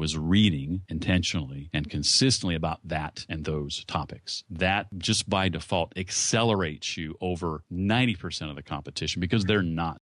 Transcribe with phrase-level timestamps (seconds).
[0.00, 4.44] was reading intentionally and consistently about that and those topics.
[4.48, 10.00] That just by default accelerates you over 90% of the competition because they're not.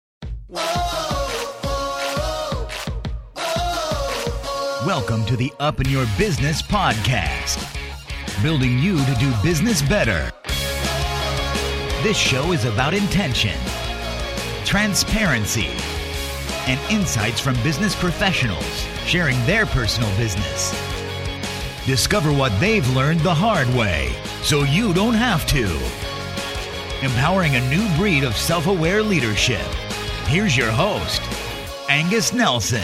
[4.86, 7.58] Welcome to the Up in Your Business podcast,
[8.44, 10.32] building you to do business better.
[12.04, 13.60] This show is about intention,
[14.64, 15.72] transparency,
[16.68, 20.72] and insights from business professionals sharing their personal business.
[21.86, 25.64] Discover what they've learned the hard way so you don't have to.
[27.06, 29.66] Empowering a new breed of self aware leadership.
[30.26, 31.22] Here's your host,
[31.90, 32.84] Angus Nelson.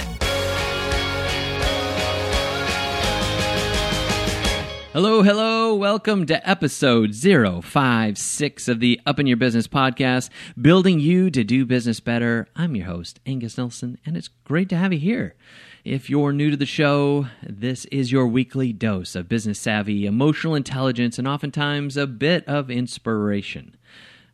[4.94, 5.76] Hello, hello.
[5.76, 10.30] Welcome to episode 056 of the Up in Your Business podcast,
[10.62, 12.48] building you to do business better.
[12.56, 15.36] I'm your host, Angus Nelson, and it's great to have you here.
[15.84, 20.56] If you're new to the show, this is your weekly dose of business savvy, emotional
[20.56, 23.76] intelligence, and oftentimes a bit of inspiration.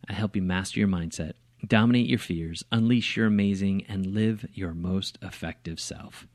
[0.08, 1.34] I help you master your mindset,
[1.66, 6.28] dominate your fears, unleash your amazing, and live your most effective self.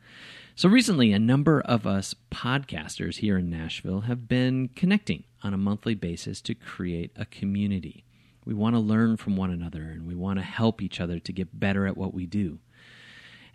[0.57, 5.59] So, recently, a number of us podcasters here in Nashville have been connecting on a
[5.59, 8.05] monthly basis to create a community.
[8.45, 11.33] We want to learn from one another and we want to help each other to
[11.33, 12.59] get better at what we do.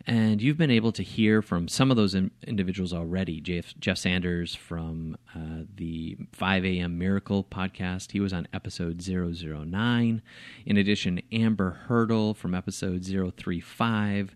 [0.09, 3.39] And you've been able to hear from some of those in- individuals already.
[3.41, 6.97] Jeff, Jeff Sanders from uh, the 5 a.m.
[6.97, 10.23] Miracle podcast, he was on episode 009.
[10.65, 14.35] In addition, Amber Hurdle from episode 035.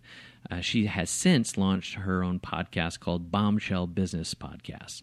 [0.52, 5.02] Uh, she has since launched her own podcast called Bombshell Business Podcast.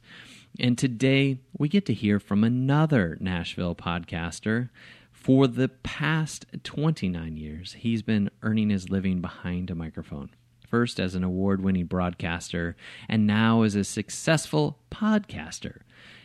[0.60, 4.68] And today we get to hear from another Nashville podcaster.
[5.10, 10.30] For the past 29 years, he's been earning his living behind a microphone.
[10.70, 12.76] First as an award winning broadcaster,
[13.08, 15.80] and now as a successful podcaster.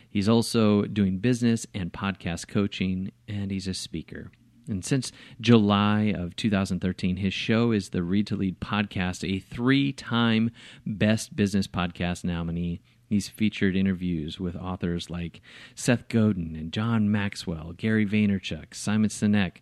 [0.08, 4.30] He's also doing business and podcast coaching, and he's a speaker.
[4.68, 9.92] And since July of 2013, his show is the Read to Lead podcast, a three
[9.92, 10.50] time
[10.86, 12.80] Best Business Podcast nominee.
[13.08, 15.40] He's featured interviews with authors like
[15.74, 19.58] Seth Godin and John Maxwell, Gary Vaynerchuk, Simon Sinek,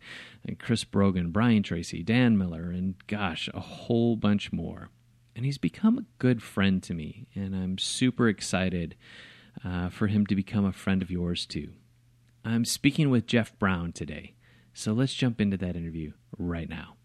[0.46, 4.88] and Chris Brogan, Brian Tracy, Dan Miller, and gosh, a whole bunch more.
[5.36, 8.96] And he's become a good friend to me, and I'm super excited
[9.64, 11.72] uh, for him to become a friend of yours too.
[12.44, 14.34] I'm speaking with Jeff Brown today.
[14.72, 16.96] So let's jump into that interview right now.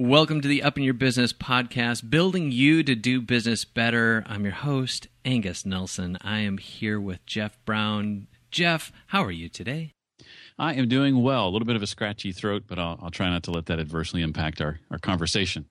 [0.00, 4.22] Welcome to the Up in Your Business podcast, building you to do business better.
[4.28, 6.16] I'm your host, Angus Nelson.
[6.20, 8.28] I am here with Jeff Brown.
[8.52, 9.94] Jeff, how are you today?
[10.56, 11.48] I am doing well.
[11.48, 13.80] A little bit of a scratchy throat, but I'll, I'll try not to let that
[13.80, 15.66] adversely impact our, our conversation.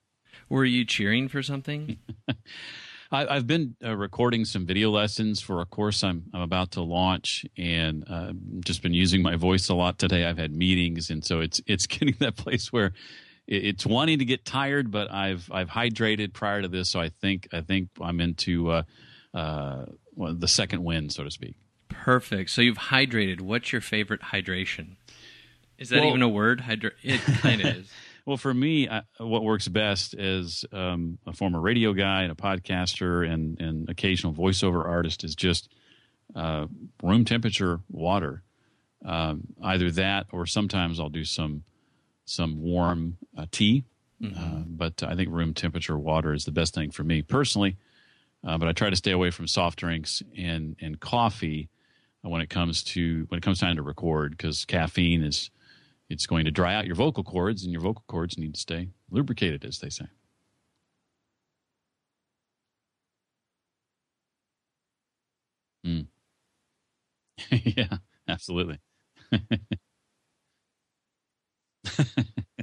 [0.50, 1.96] Were you cheering for something?
[3.10, 6.82] I, have been uh, recording some video lessons for a course I'm, I'm about to
[6.82, 10.26] launch, and uh, just been using my voice a lot today.
[10.26, 12.92] I've had meetings, and so it's it's getting that place where
[13.48, 17.48] it's wanting to get tired, but I've I've hydrated prior to this, so I think
[17.52, 18.82] I think I'm into uh,
[19.34, 21.56] uh, well, the second wind, so to speak.
[21.88, 22.50] Perfect.
[22.50, 23.40] So you've hydrated.
[23.40, 24.96] What's your favorite hydration?
[25.78, 26.60] Is that well, even a word?
[26.60, 27.90] Hydra- it kind of is.
[28.28, 32.34] Well, for me, I, what works best as um, a former radio guy and a
[32.34, 35.70] podcaster and, and occasional voiceover artist is just
[36.36, 36.66] uh,
[37.02, 38.42] room temperature water.
[39.02, 41.62] Um, either that, or sometimes I'll do some
[42.28, 43.84] some warm uh, tea.
[44.22, 44.38] Mm-hmm.
[44.38, 47.76] Uh, but I think room temperature water is the best thing for me personally.
[48.46, 51.68] Uh, but I try to stay away from soft drinks and and coffee
[52.22, 55.50] when it comes to when it comes time to record because caffeine is
[56.08, 58.88] it's going to dry out your vocal cords, and your vocal cords need to stay
[59.10, 60.06] lubricated, as they say.
[65.86, 66.08] Mm.
[67.50, 68.78] yeah, absolutely.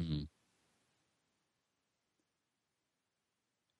[0.00, 0.28] mm.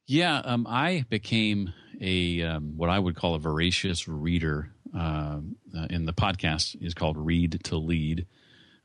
[0.07, 4.73] Yeah, um, I became a um, what I would call a voracious reader.
[4.97, 5.41] Uh,
[5.77, 8.27] uh, in the podcast is called Read to Lead.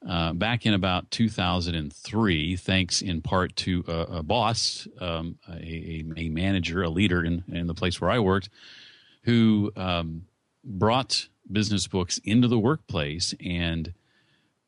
[0.08, 6.30] Uh, back in about 2003, thanks in part to a, a boss, um, a, a,
[6.30, 8.50] manager, a leader in, in the place where I worked,
[9.24, 10.24] who um,
[10.64, 13.94] brought business books into the workplace and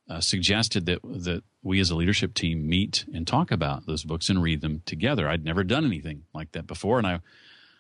[0.10, 4.30] uh, suggested that that we as a leadership team meet and talk about those books
[4.30, 5.28] and read them together.
[5.28, 7.20] I'd never done anything like that before, and I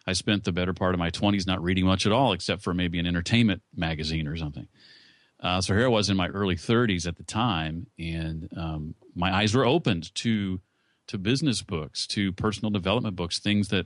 [0.08, 2.74] I spent the better part of my 20s not reading much at all, except for
[2.74, 4.68] maybe an entertainment magazine or something.
[5.40, 9.34] Uh, so here I was in my early 30s at the time, and um, my
[9.34, 10.62] eyes were opened to
[11.08, 13.86] to business books, to personal development books, things that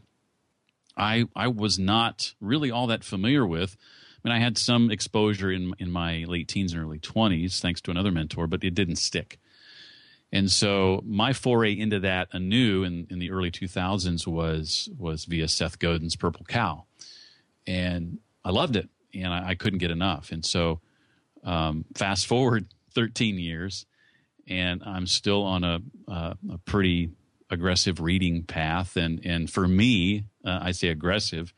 [0.99, 3.77] I I was not really all that familiar with.
[4.23, 7.81] I mean, I had some exposure in in my late teens and early 20s, thanks
[7.81, 9.39] to another mentor, but it didn't stick.
[10.31, 15.47] And so my foray into that anew in, in the early 2000s was was via
[15.47, 16.83] Seth Godin's Purple Cow,
[17.65, 20.31] and I loved it, and I, I couldn't get enough.
[20.31, 20.81] And so,
[21.43, 23.85] um, fast forward 13 years,
[24.47, 27.11] and I'm still on a, uh, a pretty
[27.49, 28.97] aggressive reading path.
[28.97, 31.53] And and for me, uh, I say aggressive.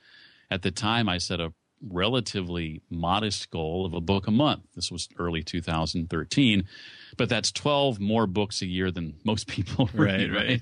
[0.49, 4.63] At the time, I set a relatively modest goal of a book a month.
[4.75, 6.65] This was early 2013,
[7.17, 10.61] but that's 12 more books a year than most people read, right?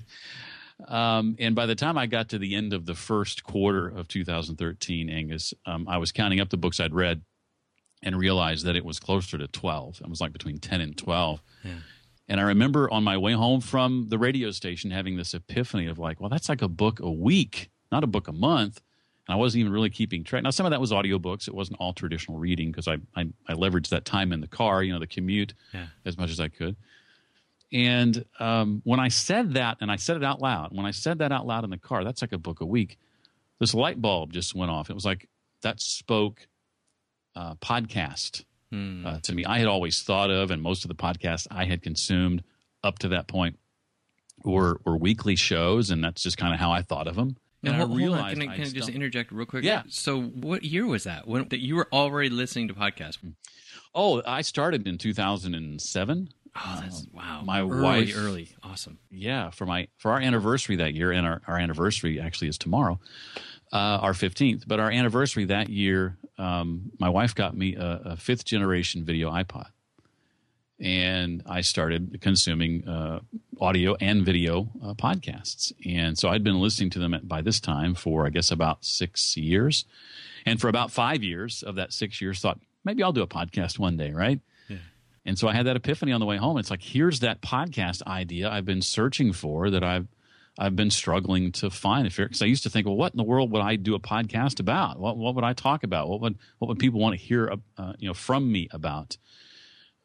[0.88, 4.08] Um, and by the time I got to the end of the first quarter of
[4.08, 7.22] 2013, Angus, um, I was counting up the books I'd read
[8.02, 10.00] and realized that it was closer to 12.
[10.00, 11.42] It was like between 10 and 12.
[11.64, 11.70] Yeah.
[12.28, 15.98] And I remember on my way home from the radio station having this epiphany of
[15.98, 18.80] like, well, that's like a book a week, not a book a month.
[19.26, 20.42] And I wasn't even really keeping track.
[20.42, 21.46] Now, some of that was audiobooks.
[21.46, 24.82] It wasn't all traditional reading because I, I, I, leveraged that time in the car,
[24.82, 25.86] you know, the commute yeah.
[26.04, 26.76] as much as I could.
[27.72, 31.18] And um, when I said that, and I said it out loud, when I said
[31.18, 32.98] that out loud in the car, that's like a book a week,
[33.60, 34.90] this light bulb just went off.
[34.90, 35.28] It was like
[35.62, 36.48] that spoke
[37.36, 39.06] uh, podcast hmm.
[39.06, 39.44] uh, to me.
[39.44, 42.42] I had always thought of, and most of the podcasts I had consumed
[42.82, 43.58] up to that point
[44.42, 47.36] were, were weekly shows, and that's just kind of how I thought of them.
[47.62, 48.40] And hold, I realized, hold on.
[48.40, 49.64] can I, can I just interject real quick?
[49.64, 49.82] Yeah.
[49.88, 51.28] So, what year was that?
[51.28, 53.18] When that you were already listening to podcasts?
[53.94, 56.28] Oh, I started in 2007.
[56.56, 57.42] Oh, that's um, wow!
[57.44, 58.98] My early, wife, early, awesome.
[59.10, 62.98] Yeah, for my for our anniversary that year, and our, our anniversary actually is tomorrow,
[63.72, 64.64] uh, our fifteenth.
[64.66, 69.30] But our anniversary that year, um, my wife got me a, a, fifth generation video
[69.30, 69.66] iPod,
[70.80, 73.20] and I started consuming uh,
[73.60, 75.72] audio and video uh, podcasts.
[75.84, 78.84] And so I'd been listening to them at, by this time for I guess about
[78.84, 79.84] six years,
[80.46, 83.78] and for about five years of that six years, thought maybe I'll do a podcast
[83.78, 84.40] one day, right?
[85.26, 86.56] And so I had that epiphany on the way home.
[86.58, 90.08] It's like here's that podcast idea I've been searching for that I've
[90.58, 92.04] I've been struggling to find.
[92.14, 94.60] Because I used to think, well, what in the world would I do a podcast
[94.60, 94.98] about?
[94.98, 96.08] What what would I talk about?
[96.08, 99.16] What would what would people want to hear uh, you know from me about?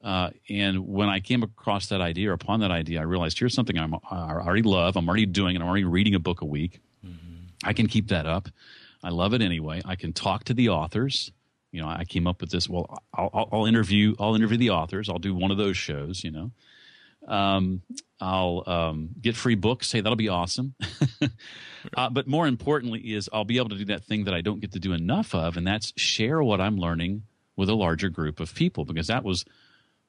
[0.03, 3.55] Uh, and when I came across that idea, or upon that idea, I realized here's
[3.55, 4.97] something I'm, I already love.
[4.97, 6.79] I'm already doing, and I'm already reading a book a week.
[7.05, 7.45] Mm-hmm.
[7.63, 8.49] I can keep that up.
[9.03, 9.81] I love it anyway.
[9.83, 11.31] I can talk to the authors
[11.75, 12.69] you know, I came up with this.
[12.69, 14.15] Well, I'll, I'll, interview.
[14.17, 15.09] I'll interview the authors.
[15.09, 16.23] I'll do one of those shows.
[16.23, 16.51] You know,
[17.27, 17.81] um,
[18.21, 19.91] I'll um, get free books.
[19.91, 20.73] Hey, that'll be awesome.
[21.97, 24.61] uh, but more importantly, is I'll be able to do that thing that I don't
[24.61, 27.23] get to do enough of, and that's share what I'm learning
[27.57, 28.85] with a larger group of people.
[28.85, 29.43] Because that was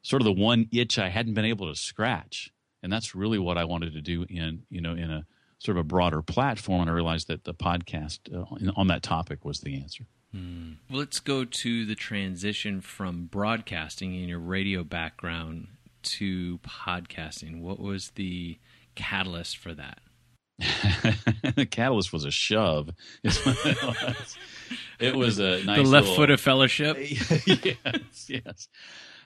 [0.06, 3.58] sort of the one itch I hadn't been able to scratch, and that's really what
[3.58, 5.26] I wanted to do in you know in a
[5.58, 6.82] sort of a broader platform.
[6.82, 10.04] And I realized that the podcast uh, on that topic was the answer.
[10.32, 10.74] Hmm.
[10.88, 15.68] Let's go to the transition from broadcasting in your radio background
[16.02, 17.60] to podcasting.
[17.60, 18.58] What was the
[18.94, 19.98] catalyst for that?
[21.56, 22.90] the catalyst was a shove.
[23.24, 24.36] it was.
[24.98, 26.96] It was a nice the left little, foot of fellowship.
[27.46, 28.68] yes, yes.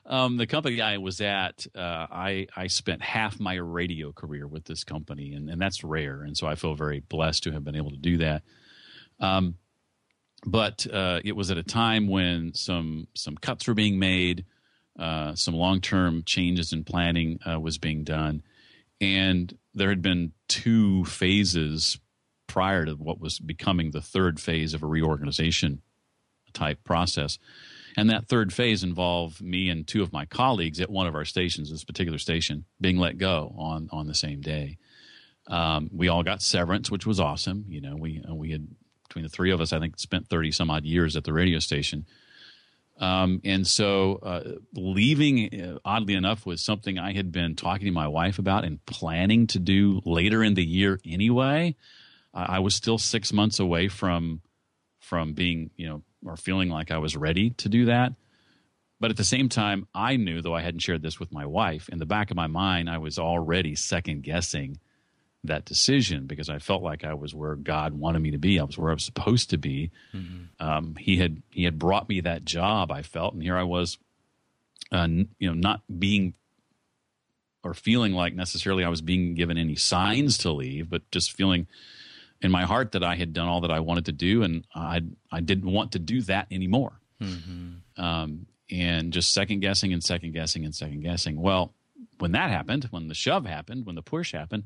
[0.07, 4.65] Um, the company I was at, uh, I I spent half my radio career with
[4.65, 6.23] this company, and, and that's rare.
[6.23, 8.43] And so I feel very blessed to have been able to do that.
[9.21, 9.57] Um,
[10.45, 14.47] but uh, it was at a time when some some cuts were being made,
[14.99, 18.43] uh, some long term changes in planning uh, was being done,
[19.01, 21.99] and there had been two phases
[22.47, 25.83] prior to what was becoming the third phase of a reorganization
[26.53, 27.39] type process.
[27.97, 31.25] And that third phase involved me and two of my colleagues at one of our
[31.25, 34.79] stations, this particular station, being let go on on the same day.
[35.47, 37.65] Um, we all got severance, which was awesome.
[37.69, 38.69] You know, we we had
[39.09, 41.59] between the three of us, I think, spent 30 some odd years at the radio
[41.59, 42.07] station.
[43.01, 47.93] Um, and so, uh, leaving, uh, oddly enough, was something I had been talking to
[47.93, 51.75] my wife about and planning to do later in the year anyway.
[52.33, 54.43] I was still six months away from
[55.01, 58.13] from being, you know, or feeling like I was ready to do that.
[59.01, 61.89] But at the same time, I knew, though I hadn't shared this with my wife,
[61.89, 64.79] in the back of my mind, I was already second guessing
[65.45, 68.61] that decision because I felt like I was where God wanted me to be.
[68.61, 69.91] I was where I was supposed to be.
[70.15, 70.67] Mm-hmm.
[70.67, 72.93] Um, he had he had brought me that job.
[72.93, 73.97] I felt, and here I was,
[74.93, 76.35] uh, you know, not being
[77.63, 81.67] or feeling like necessarily I was being given any signs to leave, but just feeling
[82.43, 85.03] in my heart that I had done all that I wanted to do, and I
[85.31, 87.01] I didn't want to do that anymore.
[87.21, 88.03] Mm-hmm.
[88.03, 91.41] Um, and just second guessing and second guessing and second guessing.
[91.41, 91.75] Well,
[92.19, 94.65] when that happened, when the shove happened, when the push happened,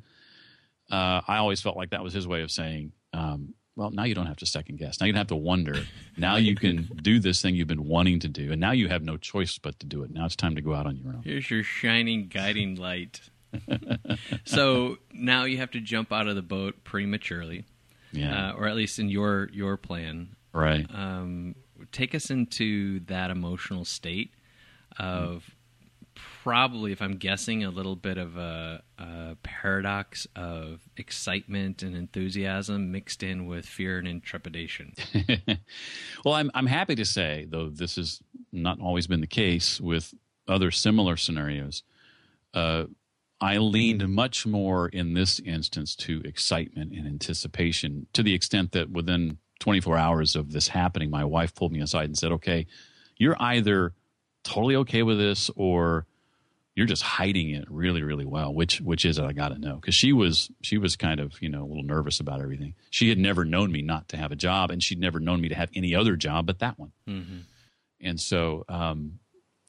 [0.91, 4.15] uh, I always felt like that was his way of saying, um, well, now you
[4.15, 5.01] don't have to second guess.
[5.01, 5.85] Now you don't have to wonder.
[6.17, 9.03] Now you can do this thing you've been wanting to do, and now you have
[9.03, 10.13] no choice but to do it.
[10.13, 11.23] Now it's time to go out on your own.
[11.25, 13.21] Here's your shining guiding light.
[14.45, 17.65] So now you have to jump out of the boat prematurely,
[18.13, 20.37] Yeah, uh, or at least in your your plan.
[20.53, 20.87] right.
[20.95, 21.55] Um,
[21.93, 24.33] take us into that emotional state
[24.99, 25.45] of
[26.15, 32.93] probably, if I'm guessing, a little bit of a, a paradox of excitement and enthusiasm
[32.93, 34.95] mixed in with fear and trepidation.
[36.25, 38.21] well, I'm I'm happy to say, though this has
[38.53, 40.15] not always been the case with
[40.47, 41.83] other similar scenarios.
[42.53, 42.85] Uh,
[43.45, 48.91] I leaned much more in this instance to excitement and anticipation, to the extent that
[48.91, 52.67] within 24 hours of this happening, my wife pulled me aside and said, "Okay,
[53.19, 53.93] you're either
[54.45, 56.07] totally okay with this, or
[56.75, 58.53] you're just hiding it really, really well.
[58.53, 59.25] Which which is it?
[59.25, 61.85] I got to know because she was she was kind of you know a little
[61.85, 62.75] nervous about everything.
[62.89, 65.51] She had never known me not to have a job, and she'd never known me
[65.51, 66.93] to have any other job but that one.
[67.07, 67.39] Mm-hmm.
[68.01, 69.19] And so um,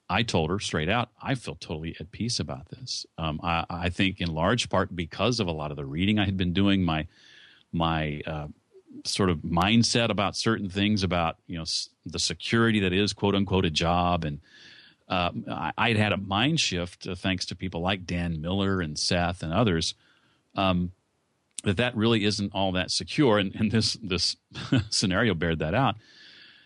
[0.09, 3.05] I told her straight out, I feel totally at peace about this.
[3.17, 6.25] Um, I, I think in large part because of a lot of the reading I
[6.25, 7.07] had been doing, my
[7.73, 8.47] my uh,
[9.03, 13.35] sort of mindset about certain things about you know s- the security that is quote
[13.35, 14.23] unquote a job.
[14.25, 14.39] And
[15.09, 18.97] uh, I, I'd had a mind shift uh, thanks to people like Dan Miller and
[18.97, 19.95] Seth and others
[20.55, 20.91] um,
[21.63, 23.39] that that really isn't all that secure.
[23.39, 24.37] And, and this this
[24.91, 25.95] scenario bared that out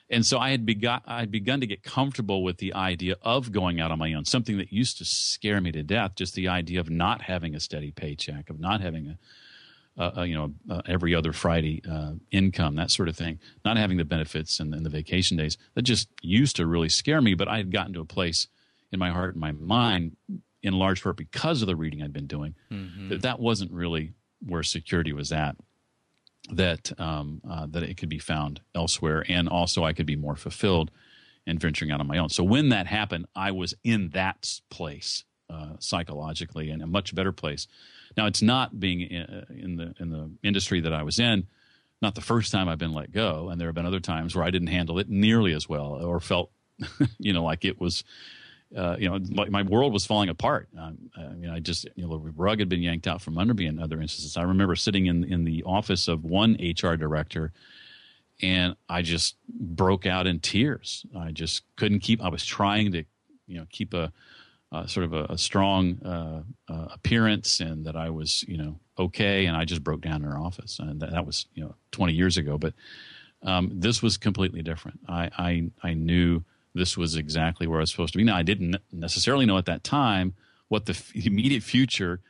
[0.10, 3.52] and so I had begun I had begun to get comfortable with the idea of
[3.52, 6.48] going out on my own something that used to scare me to death just the
[6.48, 9.18] idea of not having a steady paycheck of not having a
[10.00, 13.98] uh, you know, uh, every other Friday uh, income, that sort of thing, not having
[13.98, 15.58] the benefits and, and the vacation days.
[15.74, 18.48] That just used to really scare me, but I had gotten to a place
[18.94, 20.16] in my heart and my mind,
[20.64, 22.56] in large part because of the reading I'd been doing,
[23.10, 24.14] that that wasn't really
[24.46, 25.58] where security was at.
[26.52, 30.36] That um, uh, that it could be found elsewhere, and also I could be more
[30.36, 30.90] fulfilled
[31.46, 32.30] and venturing out on my own.
[32.30, 37.32] So when that happened, I was in that place uh, psychologically and a much better
[37.32, 37.68] place.
[38.16, 41.48] Now it's not being in, in the in the industry that I was in.
[42.02, 44.46] Not the first time I've been let go, and there have been other times where
[44.46, 46.50] I didn't handle it nearly as well, or felt,
[47.20, 48.06] you know, like it was,
[48.76, 50.70] uh, you know, like my world was falling apart.
[50.78, 53.54] Um, I mean, I just, you know, the rug had been yanked out from under
[53.54, 54.38] me in other instances.
[54.38, 57.52] I remember sitting in in the office of one HR director,
[58.42, 61.06] and I just broke out in tears.
[61.18, 62.24] I just couldn't keep.
[62.24, 63.04] I was trying to,
[63.48, 64.12] you know, keep a
[64.72, 68.80] uh, sort of a, a strong uh, uh, appearance and that I was, you know,
[68.98, 69.46] okay.
[69.46, 70.80] And I just broke down in her office.
[70.80, 72.58] And that, that was, you know, 20 years ago.
[72.58, 72.74] But
[73.44, 75.00] um, this was completely different.
[75.08, 76.44] I, I, I knew
[76.80, 78.24] this was exactly where I was supposed to be.
[78.24, 80.34] Now, I didn't necessarily know at that time
[80.70, 82.22] what the f- immediate future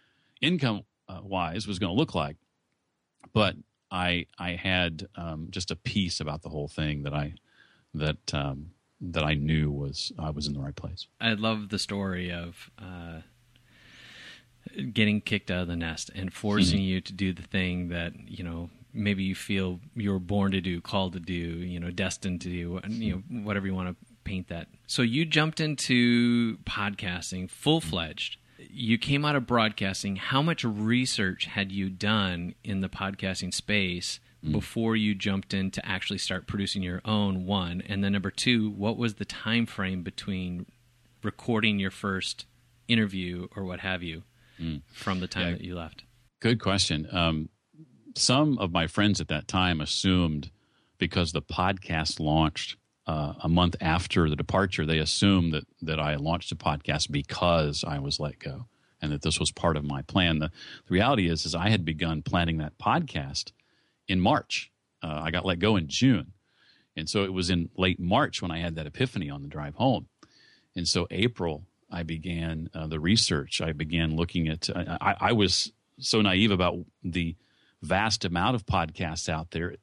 [0.42, 2.36] income uh, wise was going to look like.
[3.34, 3.56] But
[3.92, 7.36] I, I had um, just a piece about the whole thing that I,
[7.94, 11.08] that, um, that I knew was I was in the right place.
[11.22, 13.22] I love the story of uh,
[14.92, 18.44] getting kicked out of the nest and forcing you to do the thing that you
[18.44, 22.50] know maybe you feel you're born to do, called to do, you know, destined to
[22.50, 24.68] do, you know, whatever you want to paint that.
[24.88, 28.38] So you jumped into podcasting full fledged.
[28.58, 30.18] You came out of broadcasting.
[30.18, 34.20] How much research had you done in the podcasting space?
[34.54, 38.70] before you jumped in to actually start producing your own one and then number two
[38.70, 40.66] what was the time frame between
[41.24, 42.46] recording your first
[42.88, 44.24] interview or what have you
[44.94, 45.52] from the time Yeah.
[45.56, 46.04] that you left
[46.40, 47.06] Good question.
[47.12, 47.50] Um,
[48.16, 50.52] some of my friends at that time assumed
[51.00, 52.78] because the podcast launched
[53.10, 57.84] uh, a month after the departure, they assumed that that I launched a podcast because
[57.84, 58.68] I was let go,
[59.02, 60.38] and that this was part of my plan.
[60.38, 60.52] The,
[60.86, 63.52] the reality is, is I had begun planning that podcast
[64.08, 64.72] in March.
[65.02, 66.34] Uh, I got let go in June,
[66.96, 69.74] and so it was in late March when I had that epiphany on the drive
[69.74, 70.08] home.
[70.76, 73.60] And so April, I began uh, the research.
[73.60, 74.70] I began looking at.
[74.70, 77.36] I, I, I was so naive about the
[77.82, 79.78] vast amount of podcasts out there.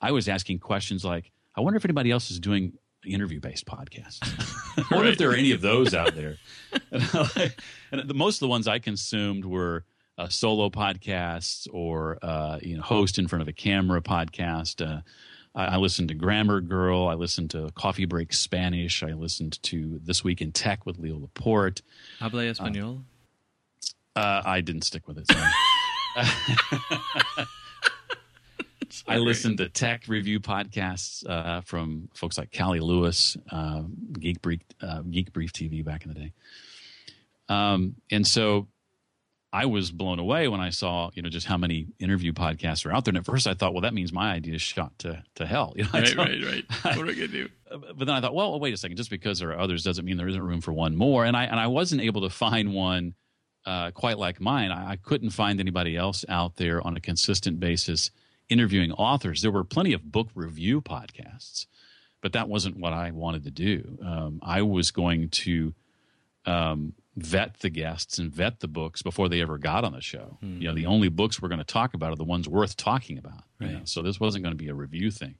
[0.00, 2.72] I was asking questions like, "I wonder if anybody else is doing
[3.06, 4.20] interview-based podcasts.
[4.90, 6.36] I wonder if there are any of those out there."
[6.90, 9.84] and the, most of the ones I consumed were
[10.18, 14.84] uh, solo podcasts or uh, you know host in front of a camera podcast.
[14.86, 15.00] Uh,
[15.54, 17.08] I, I listened to Grammar Girl.
[17.08, 19.02] I listened to Coffee Break Spanish.
[19.02, 21.82] I listened to This Week in Tech with Leo Laporte.
[22.18, 23.02] habla español
[24.16, 25.26] Uh, I didn't stick with it.
[29.06, 33.82] I listen to tech review podcasts uh, from folks like Cali Lewis, uh,
[34.12, 36.32] Geek Brief, uh, Geek Brief TV back in the day.
[37.48, 38.68] Um, and so
[39.52, 42.92] I was blown away when I saw, you know, just how many interview podcasts are
[42.92, 43.10] out there.
[43.10, 45.74] And at first I thought, well, that means my idea is shot to, to hell.
[45.76, 46.64] You know, right, right, right.
[46.84, 47.48] What are we going to do?
[47.70, 48.96] But then I thought, well, wait a second.
[48.96, 51.24] Just because there are others doesn't mean there isn't room for one more.
[51.24, 53.14] And I, and I wasn't able to find one
[53.66, 54.70] uh, quite like mine.
[54.70, 58.10] I, I couldn't find anybody else out there on a consistent basis
[58.48, 59.42] interviewing authors.
[59.42, 61.66] There were plenty of book review podcasts,
[62.20, 63.98] but that wasn't what I wanted to do.
[64.04, 65.74] Um, I was going to
[66.46, 70.38] um, vet the guests and vet the books before they ever got on the show.
[70.42, 70.60] Mm.
[70.60, 73.18] You know, the only books we're going to talk about are the ones worth talking
[73.18, 73.44] about.
[73.60, 73.70] Right.
[73.70, 73.82] You know?
[73.84, 75.36] So this wasn't going to be a review thing.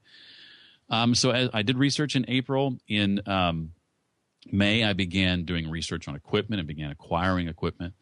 [0.91, 2.77] Um, so I, I, did research in April.
[2.87, 3.73] In um,
[4.53, 7.95] May, I began doing research on equipment and began acquiring equipment.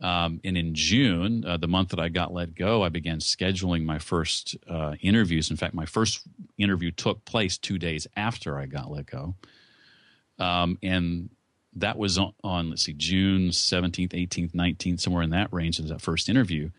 [0.00, 3.84] Um, and in June, uh, the month that I got let go, I began scheduling
[3.84, 5.50] my first uh, interviews.
[5.50, 6.20] In fact, my first
[6.56, 9.34] interview took place two days after I got let go.
[10.38, 11.30] Um, and
[11.74, 15.88] that was on, on, let's see, June 17th, 18th, 19th, somewhere in that range is
[15.88, 16.70] that first interview.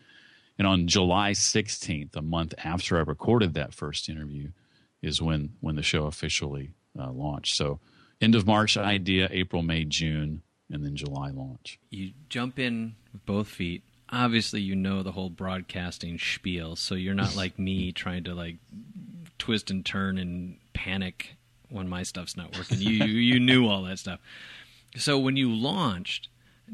[0.58, 4.50] And on July 16th, a month after I recorded that first interview,
[5.02, 7.56] is when, when the show officially uh, launched.
[7.56, 7.80] So
[8.20, 11.78] end of March idea, April, May, June, and then July launch.
[11.90, 13.82] You jump in with both feet.
[14.10, 18.56] Obviously, you know the whole broadcasting spiel, so you're not like me trying to like
[19.38, 21.36] twist and turn and panic
[21.68, 22.80] when my stuff's not working.
[22.80, 24.20] You you, you knew all that stuff.
[24.96, 26.28] So when you launched,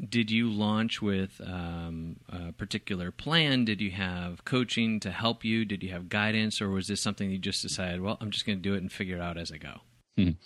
[0.09, 3.65] did you launch with um, a particular plan?
[3.65, 5.65] Did you have coaching to help you?
[5.65, 8.01] Did you have guidance, or was this something you just decided?
[8.01, 9.81] Well, I'm just going to do it and figure it out as I go.
[10.17, 10.29] Hmm.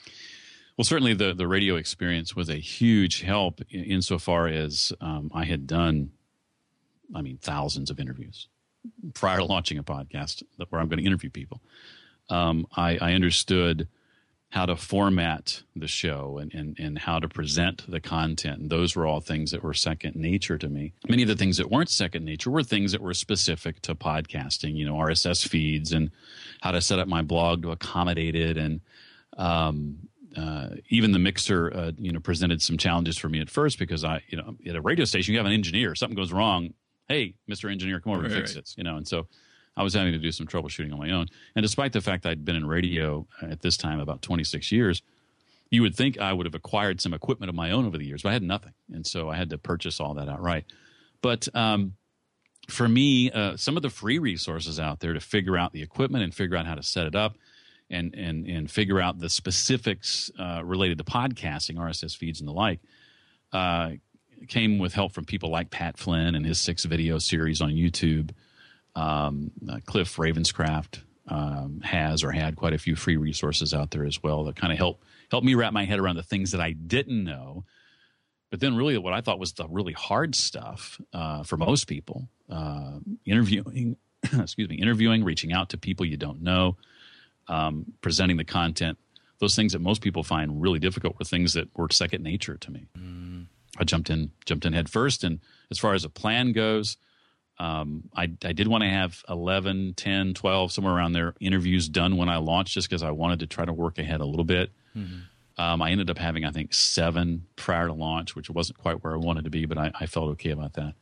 [0.77, 5.45] Well, certainly the, the radio experience was a huge help in, insofar as um, I
[5.45, 6.11] had done,
[7.13, 8.47] I mean, thousands of interviews
[9.13, 11.61] prior to launching a podcast where I'm going to interview people.
[12.29, 13.87] Um, I, I, understood
[14.49, 18.61] how to format the show and, and, and how to present the content.
[18.61, 20.93] And those were all things that were second nature to me.
[21.09, 24.75] Many of the things that weren't second nature were things that were specific to podcasting,
[24.75, 26.11] you know, RSS feeds and
[26.61, 28.81] how to set up my blog to accommodate it and,
[29.37, 29.97] um,
[30.35, 34.03] uh, even the mixer, uh, you know, presented some challenges for me at first because
[34.03, 35.95] I, you know, at a radio station, you have an engineer.
[35.95, 36.73] Something goes wrong.
[37.07, 37.71] Hey, Mr.
[37.71, 38.63] Engineer, come over right, and fix right.
[38.63, 38.73] it.
[38.77, 39.27] You know, and so
[39.75, 41.27] I was having to do some troubleshooting on my own.
[41.55, 45.01] And despite the fact I'd been in radio at this time about 26 years,
[45.69, 48.23] you would think I would have acquired some equipment of my own over the years,
[48.23, 50.65] but I had nothing, and so I had to purchase all that outright.
[51.21, 51.93] But um,
[52.69, 56.25] for me, uh, some of the free resources out there to figure out the equipment
[56.25, 57.35] and figure out how to set it up
[57.91, 62.53] and and and figure out the specifics uh, related to podcasting, RSS feeds, and the
[62.53, 62.79] like.
[63.53, 63.91] Uh,
[64.47, 68.31] came with help from people like Pat Flynn and his six video series on YouTube.
[68.95, 74.05] Um, uh, Cliff Ravenscraft um, has or had quite a few free resources out there
[74.05, 76.61] as well that kind of help help me wrap my head around the things that
[76.61, 77.63] I didn't know.
[78.49, 82.27] But then, really, what I thought was the really hard stuff uh, for most people:
[82.49, 86.75] uh, interviewing, excuse me, interviewing, reaching out to people you don't know,
[87.47, 88.97] um, presenting the content,
[89.39, 92.71] those things that most people find really difficult were things that were second nature to
[92.71, 92.87] me.
[92.97, 93.45] Mm.
[93.77, 95.23] I jumped in, jumped in head first.
[95.23, 96.97] And as far as a plan goes,
[97.57, 102.17] um, I, I, did want to have 11, 10, 12, somewhere around there interviews done
[102.17, 104.71] when I launched just because I wanted to try to work ahead a little bit.
[104.95, 105.61] Mm-hmm.
[105.61, 109.13] Um, I ended up having, I think, seven prior to launch, which wasn't quite where
[109.13, 110.93] I wanted to be, but I, I felt okay about that.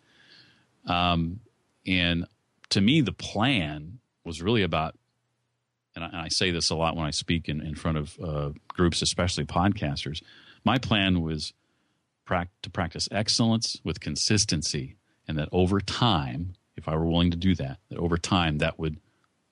[0.86, 1.40] Um,
[1.88, 2.26] and
[2.70, 4.96] to me, the plan was really about
[5.96, 8.20] and I, and I, say this a lot when I speak in, in front of
[8.24, 10.22] uh, groups, especially podcasters.
[10.64, 11.54] My plan was
[12.26, 14.98] pra- to practice excellence with consistency,
[15.28, 18.80] and that over time, if I were willing to do that, that over time that
[18.80, 18.98] would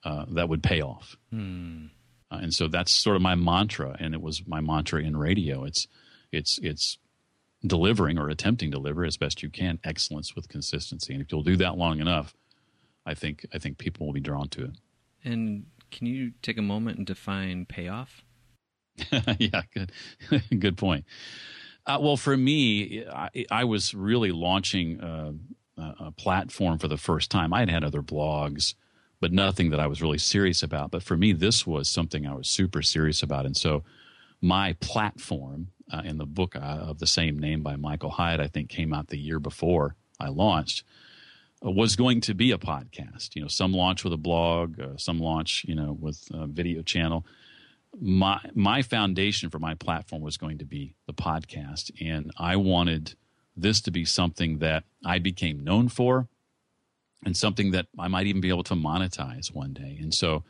[0.04, 1.16] uh, that would pay off.
[1.30, 1.86] Hmm.
[2.30, 5.64] Uh, and so that's sort of my mantra, and it was my mantra in radio.
[5.64, 5.88] It's
[6.30, 6.98] it's it's
[7.66, 11.42] delivering or attempting to deliver as best you can excellence with consistency, and if you'll
[11.42, 12.34] do that long enough,
[13.04, 14.70] I think I think people will be drawn to it.
[15.24, 18.22] And can you take a moment and define payoff?
[19.38, 19.92] yeah, good,
[20.58, 21.04] good point.
[21.86, 25.32] Uh, well, for me, I, I was really launching uh,
[25.78, 27.52] a platform for the first time.
[27.52, 28.74] I had had other blogs,
[29.20, 30.90] but nothing that I was really serious about.
[30.90, 33.46] But for me, this was something I was super serious about.
[33.46, 33.84] And so
[34.40, 38.48] my platform uh, in the book uh, of the same name by Michael Hyatt, I
[38.48, 40.84] think came out the year before I launched
[41.62, 43.34] was going to be a podcast.
[43.34, 46.82] You know, some launch with a blog, uh, some launch, you know, with a video
[46.82, 47.26] channel.
[48.00, 53.14] My my foundation for my platform was going to be the podcast, and I wanted
[53.56, 56.28] this to be something that I became known for,
[57.24, 59.98] and something that I might even be able to monetize one day.
[60.00, 60.44] And so,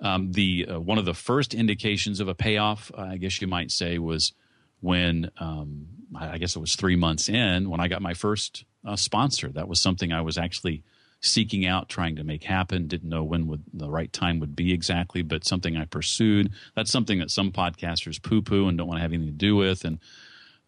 [0.00, 3.46] um, the uh, one of the first indications of a payoff, uh, I guess you
[3.46, 4.32] might say, was
[4.80, 8.96] when um, I guess it was three months in when I got my first uh,
[8.96, 9.48] sponsor.
[9.48, 10.82] That was something I was actually
[11.20, 12.86] seeking out, trying to make happen.
[12.86, 16.52] Didn't know when would the right time would be exactly, but something I pursued.
[16.74, 19.56] That's something that some podcasters poo poo and don't want to have anything to do
[19.56, 19.98] with, and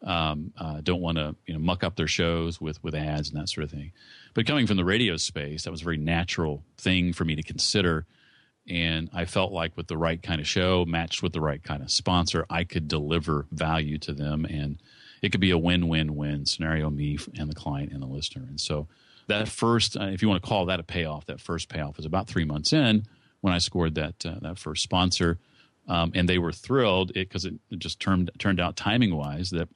[0.03, 3.41] um, uh, don't want to you know muck up their shows with with ads and
[3.41, 3.93] that sort of thing.
[4.35, 7.43] But coming from the radio space, that was a very natural thing for me to
[7.43, 8.07] consider
[8.69, 11.83] and I felt like with the right kind of show, matched with the right kind
[11.83, 14.79] of sponsor, I could deliver value to them, and
[15.23, 18.45] it could be a win-win-win scenario, me and the client and the listener.
[18.49, 18.87] And so
[19.27, 22.07] that first, uh, if you want to call that a payoff, that first payoff was
[22.07, 23.05] about three months in
[23.41, 25.39] when I scored that uh, that first sponsor,
[25.87, 29.69] um, and they were thrilled because it, it, just turned turned out timing wise that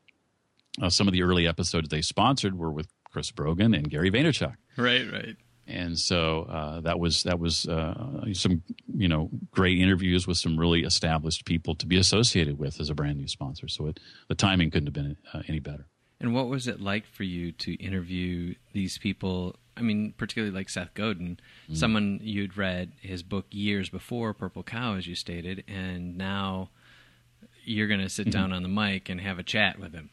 [0.81, 4.57] uh, some of the early episodes they sponsored were with Chris Brogan and Gary Vaynerchuk.
[4.77, 8.63] Right, right and so uh, that was that was uh, some
[8.95, 12.95] you know great interviews with some really established people to be associated with as a
[12.95, 13.69] brand new sponsor.
[13.69, 15.87] So it, the timing couldn't have been uh, any better.
[16.21, 19.57] And what was it like for you to interview these people?
[19.77, 21.75] I mean, particularly like Seth Godin, mm-hmm.
[21.75, 26.71] someone you'd read his book years before, Purple Cow, as you stated, and now
[27.65, 28.39] you're going to sit mm-hmm.
[28.39, 30.11] down on the mic and have a chat with him.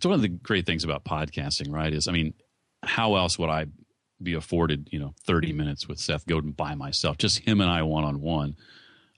[0.00, 2.34] So one of the great things about podcasting, right, is I mean,
[2.82, 3.66] how else would I
[4.24, 7.82] be afforded, you know, 30 minutes with Seth Godin by myself, just him and I
[7.82, 8.56] one on one,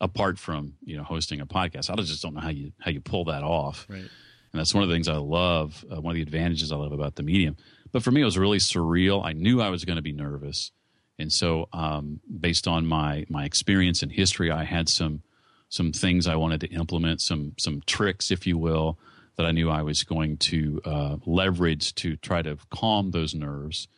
[0.01, 1.91] apart from, you know, hosting a podcast.
[1.91, 3.87] I just don't know how you, how you pull that off.
[3.89, 3.99] Right.
[4.01, 6.93] And that's one of the things I love, uh, one of the advantages I love
[6.93, 7.57] about the medium.
[7.93, 9.25] But for me, it was really surreal.
[9.25, 10.73] I knew I was going to be nervous.
[11.19, 15.23] And so, um, based on my, my experience and history, I had some,
[15.69, 18.99] some things I wanted to implement, some, some tricks, if you will,
[19.37, 23.89] that I knew I was going to uh, leverage to try to calm those nerves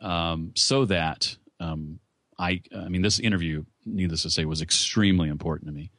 [0.00, 1.98] um, so that um,
[2.38, 5.90] I, I mean, this interview, needless to say, was extremely important to me.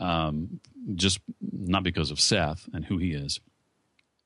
[0.00, 0.60] Um,
[0.94, 3.40] just not because of Seth and who he is,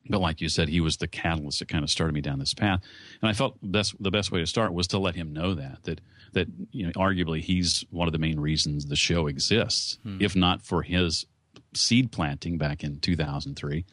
[0.08, 2.54] but like you said, he was the catalyst that kind of started me down this
[2.54, 2.82] path.
[3.20, 5.84] And I felt best, the best way to start was to let him know that
[5.84, 6.00] that
[6.32, 9.98] that you know, arguably he's one of the main reasons the show exists.
[10.02, 10.18] Hmm.
[10.20, 11.26] If not for his
[11.74, 13.84] seed planting back in 2003,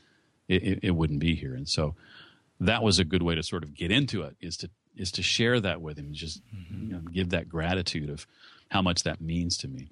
[0.47, 1.53] it, it, it wouldn't be here.
[1.53, 1.95] And so
[2.59, 5.23] that was a good way to sort of get into it is to is to
[5.23, 6.87] share that with him, just mm-hmm.
[6.87, 8.27] you know, give that gratitude of
[8.69, 9.89] how much that means to me.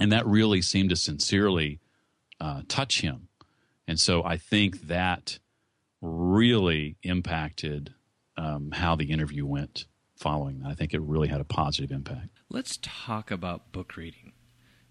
[0.00, 1.80] And that really seemed to sincerely
[2.40, 3.28] uh, touch him.
[3.86, 5.38] And so I think that
[6.00, 7.94] really impacted
[8.36, 10.68] um, how the interview went following that.
[10.68, 12.28] I think it really had a positive impact.
[12.48, 14.31] Let's talk about book reading.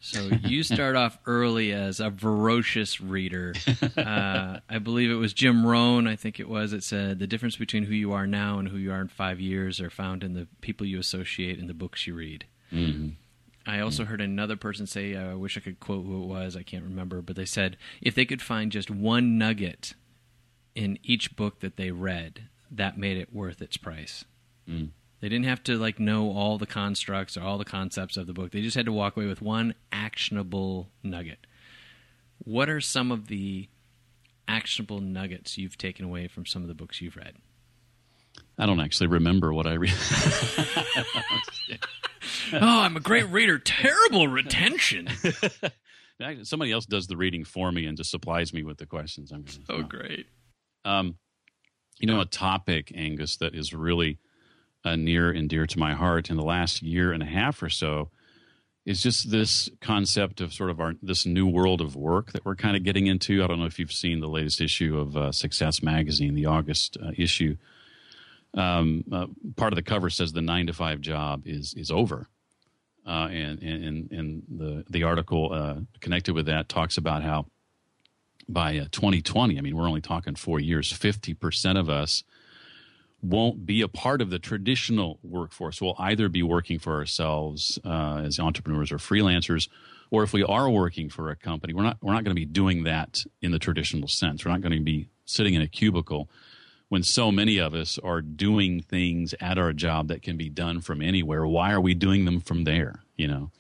[0.01, 3.53] So you start off early as a ferocious reader.
[3.95, 7.55] Uh, I believe it was Jim Rohn, I think it was, it said the difference
[7.55, 10.33] between who you are now and who you are in five years are found in
[10.33, 12.45] the people you associate and the books you read.
[12.73, 13.09] Mm-hmm.
[13.65, 16.55] I also heard another person say, uh, I wish I could quote who it was,
[16.55, 19.93] I can't remember, but they said if they could find just one nugget
[20.73, 24.25] in each book that they read, that made it worth its price.
[24.67, 24.89] Mm.
[25.21, 28.34] They didn't have to like know all the constructs or all the concepts of the
[28.34, 28.51] book.
[28.51, 31.45] They just had to walk away with one actionable nugget.
[32.39, 33.69] What are some of the
[34.47, 37.36] actionable nuggets you've taken away from some of the books you've read?
[38.57, 39.93] I don't actually remember what I read.
[42.53, 43.60] oh, I'm a great reader.
[43.60, 45.07] Terrible retention.
[46.43, 49.31] Somebody else does the reading for me and just supplies me with the questions.
[49.31, 50.25] I'm gonna, oh, great.
[50.84, 51.15] Um,
[51.99, 54.19] you know, a topic, Angus, that is really
[54.84, 57.70] uh, near and dear to my heart in the last year and a half or
[57.70, 58.10] so
[58.86, 62.56] is just this concept of sort of our this new world of work that we're
[62.56, 63.44] kind of getting into.
[63.44, 66.98] I don't know if you've seen the latest issue of uh, Success Magazine, the August
[67.04, 67.58] uh, issue.
[68.56, 72.28] Um, uh, part of the cover says the nine to five job is is over,
[73.06, 77.46] uh, and and and the the article uh, connected with that talks about how
[78.50, 82.24] by 2020, I mean we're only talking four years, fifty percent of us
[83.21, 85.81] won't be a part of the traditional workforce.
[85.81, 89.67] We'll either be working for ourselves uh, as entrepreneurs or freelancers,
[90.10, 92.45] or if we are working for a company, we're not we're not going to be
[92.45, 94.43] doing that in the traditional sense.
[94.43, 96.29] We're not going to be sitting in a cubicle
[96.89, 100.81] when so many of us are doing things at our job that can be done
[100.81, 101.47] from anywhere.
[101.47, 103.03] Why are we doing them from there?
[103.15, 103.51] You know,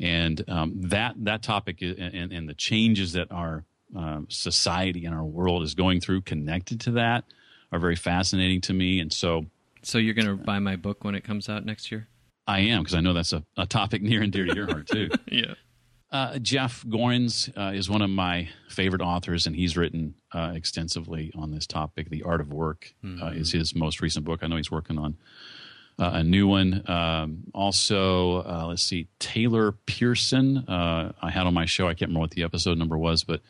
[0.00, 3.64] and um, that that topic and, and the changes that our
[3.96, 7.24] uh, society and our world is going through connected to that
[7.72, 9.00] are very fascinating to me.
[9.00, 9.46] And so,
[9.82, 12.08] so you're going to buy my book when it comes out next year?
[12.46, 14.86] I am because I know that's a, a topic near and dear to your heart
[14.86, 15.10] too.
[15.30, 15.54] yeah.
[16.10, 21.30] Uh, Jeff Goins uh, is one of my favorite authors, and he's written uh, extensively
[21.36, 22.08] on this topic.
[22.08, 23.38] The Art of Work uh, mm-hmm.
[23.38, 24.40] is his most recent book.
[24.42, 25.18] I know he's working on
[25.98, 26.88] uh, a new one.
[26.88, 30.58] Um, also, uh, let's see, Taylor Pearson.
[30.58, 31.86] Uh, I had on my show.
[31.86, 33.42] I can't remember what the episode number was, but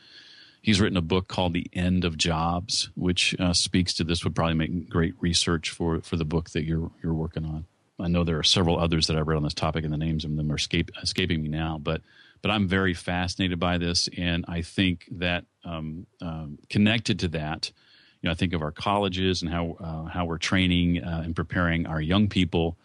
[0.68, 4.22] he's written a book called The End of Jobs, which uh, speaks to this.
[4.22, 7.64] Would probably make great research for for the book that you're you're working on.
[7.98, 10.26] I know there are several others that I've read on this topic, and the names
[10.26, 11.78] of them are escape, escaping me now.
[11.78, 12.02] But
[12.42, 17.72] but I'm very fascinated by this, and I think that um, um, connected to that
[18.20, 21.34] you know, I think of our colleges and how uh, how we're training uh, and
[21.34, 22.76] preparing our young people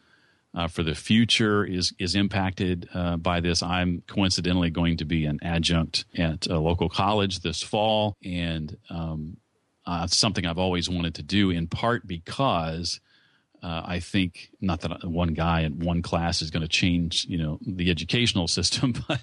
[0.55, 3.63] uh, for the future is is impacted uh, by this.
[3.63, 9.37] I'm coincidentally going to be an adjunct at a local college this fall, and um,
[9.85, 11.49] uh, it's something I've always wanted to do.
[11.49, 12.99] In part because
[13.63, 17.37] uh, I think not that one guy in one class is going to change, you
[17.37, 19.21] know, the educational system, but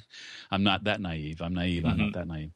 [0.51, 1.43] I'm not that naive.
[1.43, 1.83] I'm naive.
[1.83, 1.91] Mm-hmm.
[1.91, 2.19] I'm not mm-hmm.
[2.19, 2.53] that naive.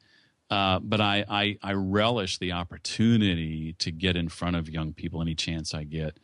[0.50, 5.20] Uh, but I, I, I relish the opportunity to get in front of young people
[5.20, 6.18] any chance I get,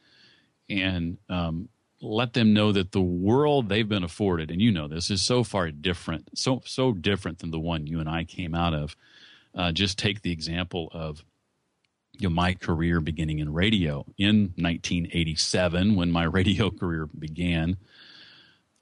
[0.68, 1.68] and um,
[2.00, 5.44] let them know that the world they've been afforded, and you know this, is so
[5.44, 8.96] far different, so so different than the one you and I came out of.
[9.54, 11.24] Uh, just take the example of
[12.18, 17.76] you know, my career beginning in radio in 1987 when my radio career began.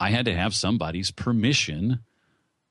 [0.01, 2.01] I had to have somebody's permission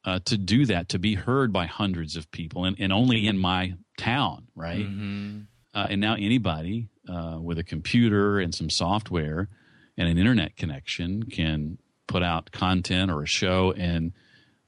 [0.05, 3.37] uh, to do that, to be heard by hundreds of people, and, and only in
[3.37, 4.85] my town, right?
[4.85, 5.39] Mm-hmm.
[5.73, 9.49] Uh, and now anybody uh, with a computer and some software
[9.97, 13.73] and an internet connection can put out content or a show.
[13.73, 14.13] And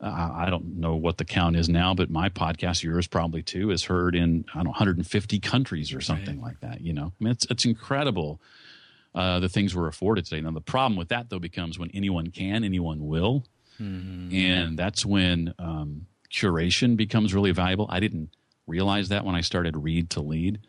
[0.02, 3.72] uh, I don't know what the count is now, but my podcast, yours probably too,
[3.72, 6.50] is heard in I don't know 150 countries or something right.
[6.50, 6.82] like that.
[6.82, 8.42] You know, I mean, it's it's incredible.
[9.16, 10.40] Uh, the things we're afforded today.
[10.40, 13.44] Now, the problem with that, though, becomes when anyone can, anyone will.
[13.82, 14.36] Mm-hmm.
[14.36, 17.88] And that's when um, curation becomes really valuable.
[17.90, 18.30] I didn't
[18.68, 20.60] realize that when I started Read to Lead,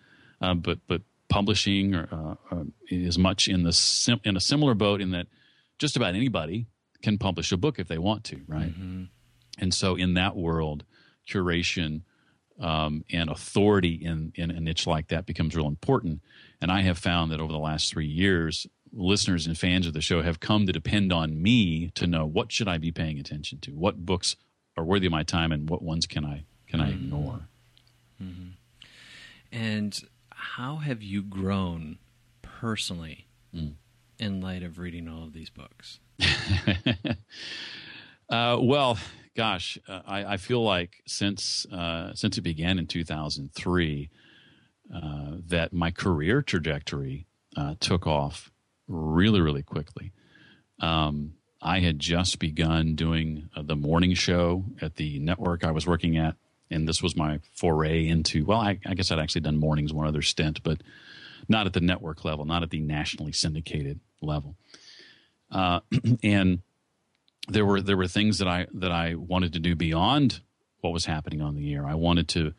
[0.40, 2.49] uh, but but publishing uh, uh,
[2.90, 5.26] is much in the sim- in a similar boat in that
[5.78, 6.66] just about anybody
[7.02, 8.70] can publish a book if they want to, right?
[8.70, 9.04] Mm-hmm.
[9.58, 10.84] And so in that world,
[11.28, 12.02] curation
[12.60, 16.20] um, and authority in in a niche like that becomes real important.
[16.60, 20.00] And I have found that over the last three years, listeners and fans of the
[20.00, 23.60] show have come to depend on me to know what should I be paying attention
[23.60, 24.36] to, what books
[24.76, 27.04] are worthy of my time, and what ones can I can I mm-hmm.
[27.04, 27.40] ignore.
[28.22, 28.48] Mm-hmm.
[29.52, 30.00] And
[30.30, 31.98] how have you grown
[32.60, 33.72] personally mm.
[34.18, 35.98] in light of reading all of these books?
[38.28, 38.98] uh, well,
[39.34, 44.10] gosh, uh, I, I, feel like since uh, since it began in 2003,
[44.94, 45.00] uh,
[45.48, 48.50] that my career trajectory uh, took off
[48.86, 50.12] really, really quickly.
[50.80, 55.86] Um, I had just begun doing uh, the morning show at the network I was
[55.86, 56.36] working at,
[56.70, 58.44] and this was my foray into.
[58.44, 60.82] Well, I, I guess I'd actually done mornings one other stint, but
[61.48, 64.56] not at the network level, not at the nationally syndicated level.
[65.50, 65.80] Uh,
[66.22, 66.60] and
[67.48, 70.40] there were there were things that I that I wanted to do beyond
[70.80, 71.86] what was happening on the air.
[71.86, 72.52] I wanted to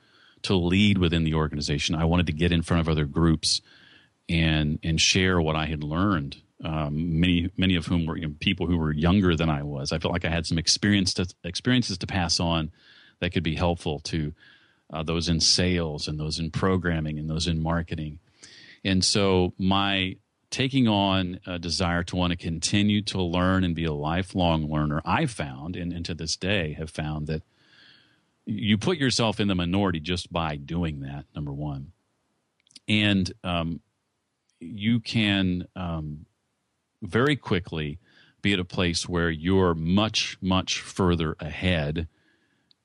[0.44, 1.96] to lead within the organization.
[1.96, 3.62] I wanted to get in front of other groups
[4.28, 6.38] and and share what I had learned.
[6.63, 9.91] Um, many many of whom were you know, people who were younger than I was.
[9.91, 12.72] I felt like I had some experience to, experiences to pass on
[13.20, 14.34] that could be helpful to
[14.91, 18.20] uh, those in sales and those in programming and those in marketing.
[18.84, 20.17] And so my
[20.50, 25.02] taking on a desire to want to continue to learn and be a lifelong learner,
[25.06, 27.41] I found, and, and to this day have found that
[28.46, 31.26] you put yourself in the minority just by doing that.
[31.34, 31.94] Number one,
[32.88, 33.80] and um,
[34.60, 36.26] you can um,
[37.02, 38.00] very quickly
[38.41, 42.08] be at a place where you're much much further ahead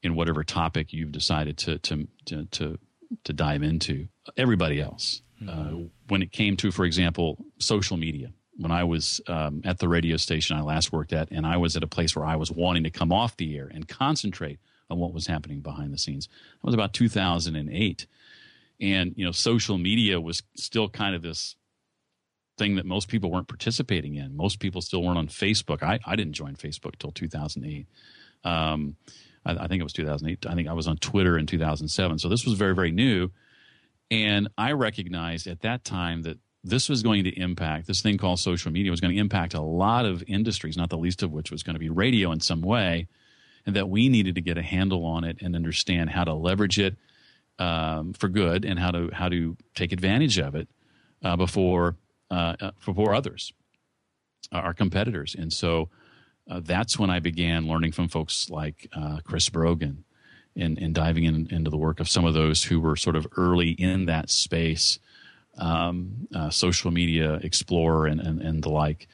[0.03, 2.79] in whatever topic you've decided to to to to,
[3.25, 5.49] to dive into everybody else mm-hmm.
[5.85, 9.89] uh, when it came to for example social media when i was um, at the
[9.89, 12.51] radio station i last worked at and i was at a place where i was
[12.51, 16.27] wanting to come off the air and concentrate on what was happening behind the scenes
[16.27, 18.07] that was about 2008
[18.81, 21.57] and you know social media was still kind of this
[22.57, 24.37] thing that most people weren't participating in.
[24.37, 25.83] Most people still weren't on Facebook.
[25.83, 27.87] I, I didn't join Facebook till 2008.
[28.45, 28.97] Um,
[29.45, 30.47] I, I, think it was 2008.
[30.47, 32.19] I think I was on Twitter in 2007.
[32.19, 33.31] So this was very, very new.
[34.11, 38.41] And I recognized at that time that this was going to impact, this thing called
[38.41, 41.51] social media was going to impact a lot of industries, not the least of which
[41.51, 43.09] was going to be radio in some way.
[43.65, 46.79] And that we needed to get a handle on it and understand how to leverage
[46.79, 46.97] it
[47.59, 50.69] um, for good and how to how to take advantage of it
[51.25, 51.97] uh, before
[52.31, 53.53] uh, uh, for others,
[54.53, 55.35] uh, our competitors.
[55.37, 55.89] And so
[56.49, 60.05] uh, that's when I began learning from folks like uh, Chris Brogan
[60.57, 63.71] and, diving in, into the work of some of those who were sort of early
[63.71, 64.99] in that space
[65.59, 69.09] um, uh, Social Media Explorer, and, and, and the like.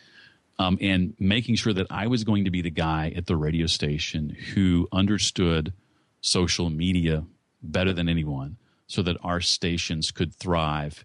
[0.59, 3.67] Um, and making sure that I was going to be the guy at the radio
[3.67, 5.73] station who understood
[6.21, 7.25] social media
[7.63, 11.05] better than anyone so that our stations could thrive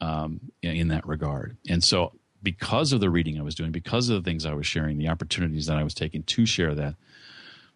[0.00, 1.56] um, in that regard.
[1.68, 2.12] And so,
[2.42, 5.08] because of the reading I was doing, because of the things I was sharing, the
[5.08, 6.94] opportunities that I was taking to share that,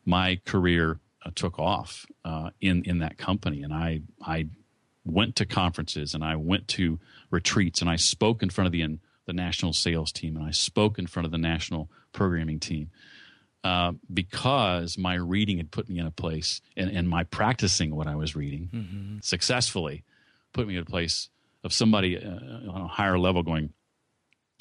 [0.04, 4.46] my career uh, took off uh, in in that company, and I I
[5.04, 6.98] went to conferences and I went to
[7.30, 10.98] retreats and I spoke in front of the the national sales team and I spoke
[10.98, 12.90] in front of the national programming team
[13.62, 18.06] uh, because my reading had put me in a place and, and my practicing what
[18.06, 19.18] I was reading mm-hmm.
[19.22, 20.04] successfully
[20.52, 21.28] put me in a place
[21.62, 23.72] of somebody uh, on a higher level going,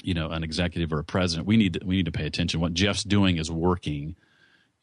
[0.04, 1.48] you know, an executive or a president.
[1.48, 2.60] We need to, we need to pay attention.
[2.60, 4.16] What Jeff's doing is working,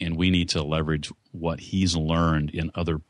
[0.00, 3.00] and we need to leverage what he's learned in other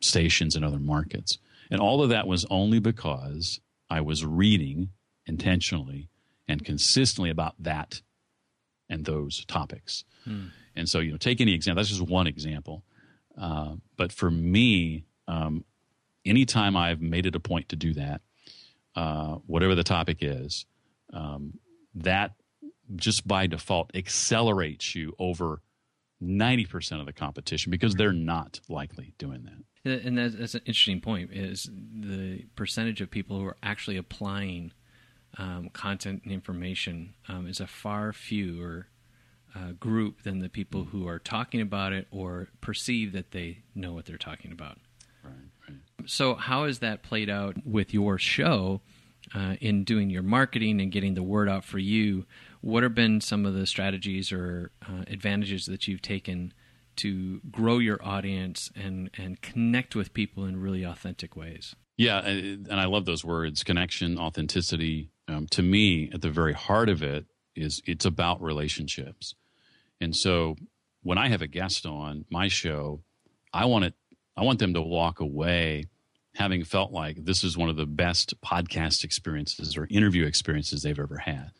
[0.00, 1.38] stations and other markets.
[1.70, 4.90] And all of that was only because I was reading
[5.26, 6.08] intentionally
[6.46, 8.02] and consistently about that
[8.88, 10.04] and those topics.
[10.24, 10.46] Hmm.
[10.76, 11.82] And so, you know, take any example.
[11.82, 12.84] That's just one example.
[13.38, 15.64] Uh, but for me, um,
[16.24, 18.20] anytime I've made it a point to do that,
[18.94, 20.66] uh, whatever the topic is,
[21.12, 21.58] um,
[21.94, 22.32] that
[22.96, 25.62] just by default accelerates you over
[26.24, 30.04] 90% of the competition because they're not likely doing that.
[30.04, 34.72] And that's, that's an interesting point is the percentage of people who are actually applying
[35.38, 38.88] um, content and information um, is a far fewer
[39.54, 43.92] uh, group than the people who are talking about it or perceive that they know
[43.92, 44.78] what they're talking about.
[45.22, 45.32] Right,
[45.68, 45.78] right.
[46.06, 48.80] So, how has that played out with your show
[49.34, 52.26] uh, in doing your marketing and getting the word out for you?
[52.60, 56.54] What have been some of the strategies or uh, advantages that you've taken
[56.96, 61.74] to grow your audience and, and connect with people in really authentic ways?
[61.96, 65.10] Yeah, and I love those words connection, authenticity.
[65.28, 69.34] Um, to me, at the very heart of it, is it's about relationships.
[70.00, 70.56] And so
[71.02, 73.02] when I have a guest on my show,
[73.52, 73.94] I want it
[74.36, 75.84] I want them to walk away
[76.34, 80.98] having felt like this is one of the best podcast experiences or interview experiences they've
[80.98, 81.50] ever had.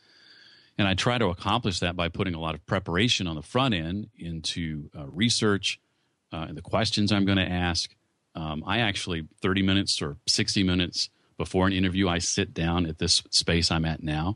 [0.77, 3.73] And I try to accomplish that by putting a lot of preparation on the front
[3.73, 5.79] end into uh, research
[6.33, 7.95] uh, and the questions I'm going to ask.
[8.35, 12.97] Um, I actually, 30 minutes or 60 minutes before an interview, I sit down at
[12.97, 14.35] this space I'm at now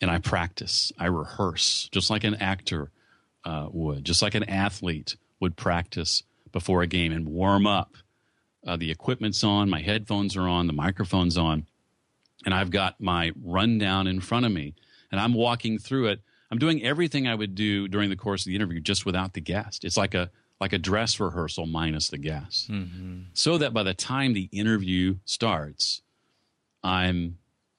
[0.00, 0.92] and I practice.
[0.98, 2.90] I rehearse just like an actor
[3.44, 7.94] uh, would, just like an athlete would practice before a game and warm up.
[8.66, 11.66] Uh, the equipment's on, my headphones are on, the microphone's on,
[12.44, 14.74] and I've got my rundown in front of me,
[15.10, 16.20] and I'm walking through it.
[16.50, 19.40] I'm doing everything I would do during the course of the interview, just without the
[19.40, 19.84] guest.
[19.84, 23.22] It's like a like a dress rehearsal minus the guest, mm-hmm.
[23.32, 26.00] so that by the time the interview starts,
[26.82, 27.38] I'm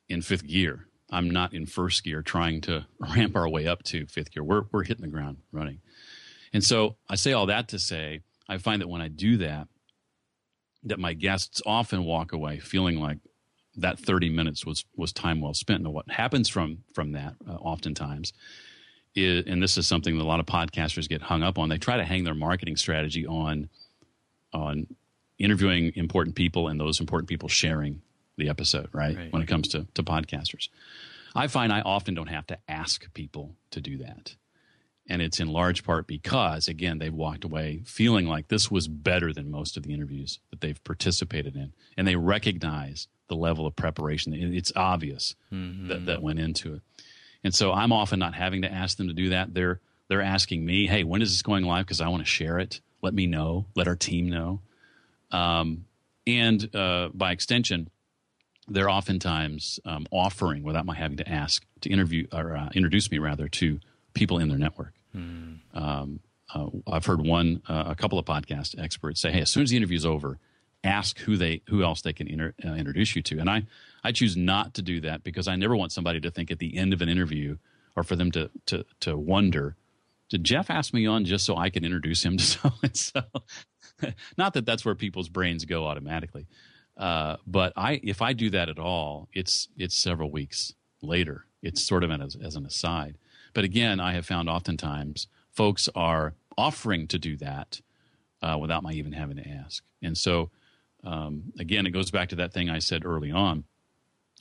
[0.09, 0.87] in fifth gear.
[1.09, 4.43] I'm not in first gear trying to ramp our way up to fifth gear.
[4.43, 5.79] We're we're hitting the ground running.
[6.53, 9.67] And so I say all that to say I find that when I do that,
[10.85, 13.17] that my guests often walk away feeling like
[13.77, 15.83] that 30 minutes was was time well spent.
[15.83, 18.33] And what happens from from that uh, oftentimes
[19.15, 21.69] is, and this is something that a lot of podcasters get hung up on.
[21.69, 23.69] They try to hang their marketing strategy on
[24.53, 24.87] on
[25.37, 28.01] interviewing important people and those important people sharing
[28.37, 29.17] the episode, right?
[29.17, 29.33] right.
[29.33, 30.69] When it comes to to podcasters.
[31.37, 34.35] I find I often don't have to ask people to do that.
[35.07, 39.31] And it's in large part because, again, they've walked away feeling like this was better
[39.31, 41.73] than most of the interviews that they've participated in.
[41.95, 44.33] And they recognize the level of preparation.
[44.33, 45.89] It's obvious mm-hmm.
[45.89, 46.81] that, that went into it.
[47.43, 49.53] And so I'm often not having to ask them to do that.
[49.53, 51.85] They're, they're asking me, hey, when is this going live?
[51.85, 52.81] Because I want to share it.
[53.03, 53.67] Let me know.
[53.75, 54.61] Let our team know.
[55.31, 55.85] Um,
[56.25, 57.89] and uh, by extension,
[58.67, 63.19] they're oftentimes um, offering, without my having to ask, to interview or uh, introduce me
[63.19, 63.79] rather to
[64.15, 64.93] people in their network.
[65.15, 65.59] Mm.
[65.75, 66.19] Um,
[66.53, 69.69] uh, I've heard one, uh, a couple of podcast experts say, "Hey, as soon as
[69.69, 70.39] the interview's over,
[70.83, 73.67] ask who they, who else they can inter, uh, introduce you to." And I,
[74.03, 76.77] I choose not to do that because I never want somebody to think at the
[76.77, 77.57] end of an interview
[77.95, 79.75] or for them to to to wonder,
[80.29, 83.23] did Jeff ask me on just so I can introduce him to so and so?
[84.37, 86.47] Not that that's where people's brains go automatically,
[86.97, 91.45] uh, but I, if I do that at all, it's it's several weeks later.
[91.61, 93.17] It's sort of as, as an aside.
[93.55, 97.81] But again, I have found oftentimes folks are offering to do that
[98.43, 99.83] uh, without my even having to ask.
[100.03, 100.51] And so,
[101.03, 103.63] um, again, it goes back to that thing I said early on.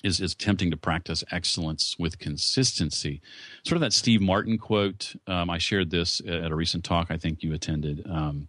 [0.02, 3.22] Is, is tempting to practice excellence with consistency.
[3.62, 5.16] Sort of that Steve Martin quote.
[5.26, 8.48] Um, I shared this at a recent talk I think you attended um,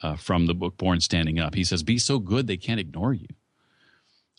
[0.00, 1.54] uh, from the book Born Standing Up.
[1.54, 3.26] He says, Be so good they can't ignore you.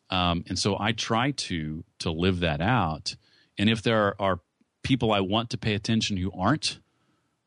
[0.09, 3.15] Um, and so I try to to live that out.
[3.59, 4.39] And if there are, are
[4.83, 6.79] people I want to pay attention who aren't,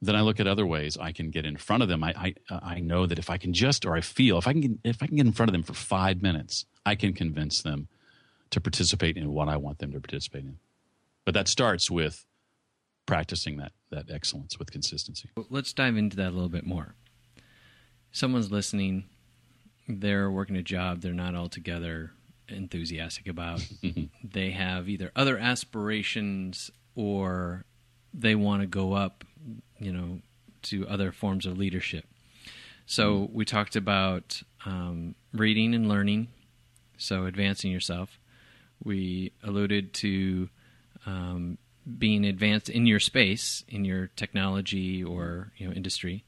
[0.00, 2.02] then I look at other ways I can get in front of them.
[2.02, 4.60] I, I, I know that if I can just, or I feel if I can
[4.60, 7.62] get, if I can get in front of them for five minutes, I can convince
[7.62, 7.88] them
[8.50, 10.58] to participate in what I want them to participate in.
[11.24, 12.26] But that starts with
[13.06, 15.28] practicing that that excellence with consistency.
[15.50, 16.94] Let's dive into that a little bit more.
[18.10, 19.04] Someone's listening,
[19.88, 22.12] they're working a job they're not altogether
[22.48, 23.66] enthusiastic about.
[24.24, 27.64] they have either other aspirations or
[28.14, 29.24] they want to go up,
[29.78, 30.20] you know,
[30.62, 32.04] to other forms of leadership.
[32.86, 33.34] So mm-hmm.
[33.34, 36.28] we talked about um, reading and learning,
[36.96, 38.18] so advancing yourself.
[38.84, 40.48] We alluded to
[41.06, 41.58] um,
[41.98, 46.24] being advanced in your space, in your technology or you know industry,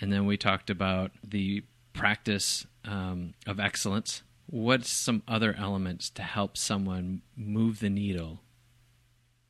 [0.00, 4.22] and then we talked about the practice um, of excellence.
[4.48, 8.40] What's some other elements to help someone move the needle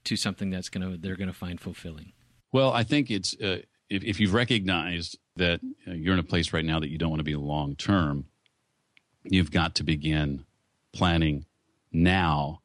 [0.06, 2.12] to something that's going to they're going to find fulfilling?
[2.52, 6.52] Well, I think it's uh, if, if, you've recognized that uh, you're in a place
[6.52, 8.26] right now that you don't want to be long term,
[9.24, 10.44] you've got to begin
[10.92, 11.44] planning
[11.92, 12.62] now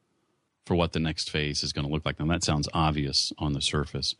[0.66, 2.18] for what the next phase is going to look like.
[2.18, 4.14] Now, that sounds obvious on the surface,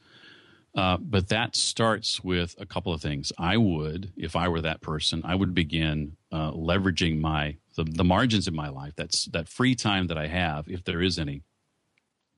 [0.75, 3.33] uh, but that starts with a couple of things.
[3.39, 8.05] I would, if I were that person, I would begin uh, leveraging my the, the
[8.05, 8.93] margins in my life.
[8.97, 11.43] That's that free time that I have, if there is any,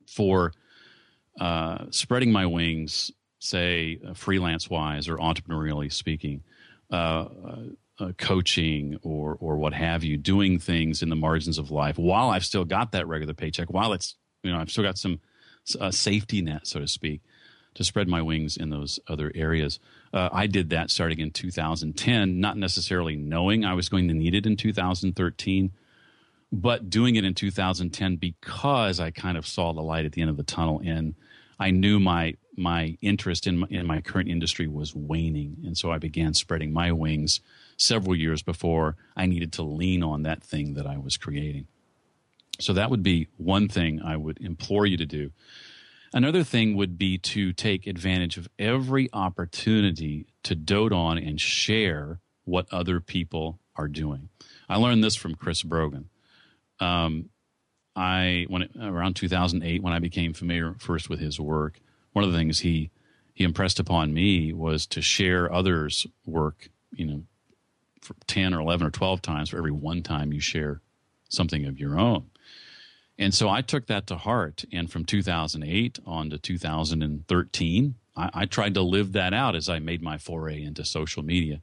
[0.07, 0.53] for
[1.39, 6.43] uh, spreading my wings, say uh, freelance wise or entrepreneurially speaking,
[6.91, 7.59] uh, uh,
[7.99, 12.29] uh, coaching or or what have you, doing things in the margins of life while
[12.29, 15.19] I've still got that regular paycheck, while it's you know I've still got some
[15.89, 17.21] safety net, so to speak,
[17.73, 19.79] to spread my wings in those other areas.
[20.13, 24.45] I did that starting in 2010, not necessarily knowing I was going to need it
[24.45, 25.71] in 2013
[26.51, 30.29] but doing it in 2010 because I kind of saw the light at the end
[30.29, 31.15] of the tunnel and
[31.59, 35.91] I knew my my interest in my, in my current industry was waning, and so
[35.91, 37.41] I began spreading my wings
[37.77, 41.67] several years before I needed to lean on that thing that I was creating.
[42.59, 45.31] So that would be one thing I would implore you to do.
[46.13, 52.19] Another thing would be to take advantage of every opportunity to dote on and share
[52.45, 54.29] what other people are doing.
[54.69, 56.09] I learned this from Chris Brogan.
[56.79, 57.29] Um,
[57.95, 61.79] I when it, around 2008 when I became familiar first with his work,
[62.13, 62.91] one of the things he
[63.33, 66.69] he impressed upon me was to share others' work.
[66.93, 67.23] You know,
[68.01, 70.81] for 10 or 11 or 12 times for every one time you share
[71.27, 72.29] something of your own.
[73.17, 74.65] And so I took that to heart.
[74.71, 79.79] And from 2008 on to 2013, I, I, tried to live that out as I
[79.79, 81.61] made my foray into social media.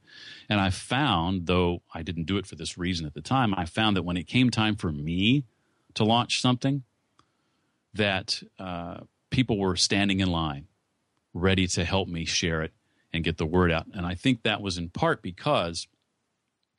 [0.49, 3.65] And I found, though I didn't do it for this reason at the time, I
[3.65, 5.45] found that when it came time for me
[5.95, 6.83] to launch something
[7.93, 10.67] that uh, people were standing in line
[11.33, 12.71] ready to help me share it
[13.11, 13.85] and get the word out.
[13.93, 15.87] And I think that was in part because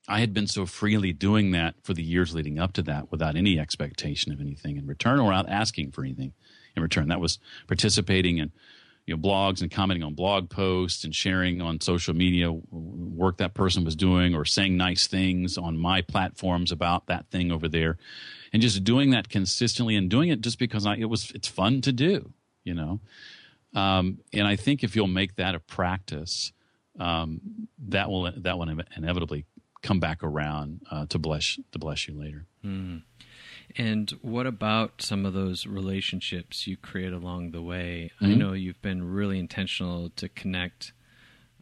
[0.06, 3.36] I had been so freely doing that for the years leading up to that without
[3.36, 6.32] any expectation of anything in return or without asking for anything
[6.76, 7.08] in return.
[7.08, 8.52] That was participating in
[9.06, 13.54] you know blogs and commenting on blog posts and sharing on social media work that
[13.54, 17.98] person was doing or saying nice things on my platforms about that thing over there
[18.52, 21.80] and just doing that consistently and doing it just because I, it was it's fun
[21.82, 22.32] to do
[22.64, 23.00] you know
[23.74, 26.52] um, and I think if you'll make that a practice
[26.98, 27.40] um,
[27.88, 29.46] that will that will inevitably
[29.82, 32.46] come back around uh, to bless to bless you later.
[32.64, 33.02] Mm.
[33.76, 38.10] And what about some of those relationships you create along the way?
[38.20, 38.32] Mm-hmm.
[38.32, 40.92] I know you've been really intentional to connect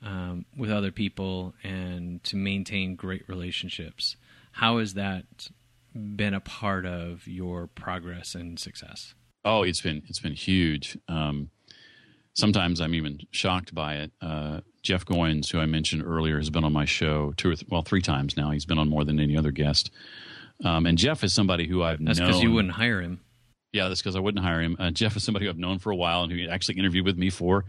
[0.02, 4.16] um, with other people and to maintain great relationships.
[4.52, 5.48] How has that
[5.94, 9.14] been a part of your progress and success?
[9.44, 10.98] Oh, it's been it's been huge.
[11.08, 11.50] Um,
[12.34, 14.12] sometimes I'm even shocked by it.
[14.20, 17.68] Uh, Jeff Goins, who I mentioned earlier, has been on my show two or th-
[17.70, 18.50] well three times now.
[18.50, 19.90] He's been on more than any other guest.
[20.64, 22.06] Um, and Jeff is somebody who I've known.
[22.06, 23.20] that's because you wouldn't hire him.
[23.72, 24.76] Yeah, that's because I wouldn't hire him.
[24.78, 27.16] Uh, Jeff is somebody who I've known for a while and who actually interviewed with
[27.16, 27.64] me for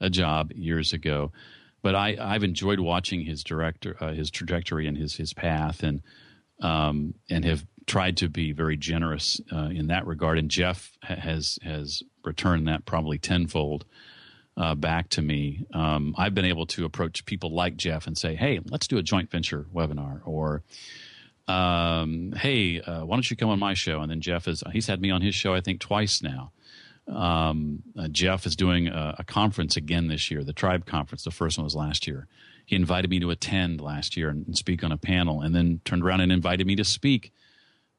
[0.00, 1.32] a job years ago.
[1.82, 6.02] But I, I've enjoyed watching his director, uh, his trajectory and his his path, and
[6.60, 10.38] um, and have tried to be very generous uh, in that regard.
[10.38, 13.84] And Jeff has has returned that probably tenfold
[14.56, 15.66] uh, back to me.
[15.74, 19.02] Um, I've been able to approach people like Jeff and say, "Hey, let's do a
[19.02, 20.62] joint venture webinar," or
[21.48, 24.86] um, "Hey, uh, why don't you come on my show?" And then Jeff is he's
[24.86, 26.52] had me on his show I think twice now.
[27.06, 31.22] Um, uh, Jeff is doing a, a, conference again this year, the Tribe Conference.
[31.22, 32.26] The first one was last year.
[32.64, 35.82] He invited me to attend last year and, and speak on a panel, and then
[35.84, 37.30] turned around and invited me to speak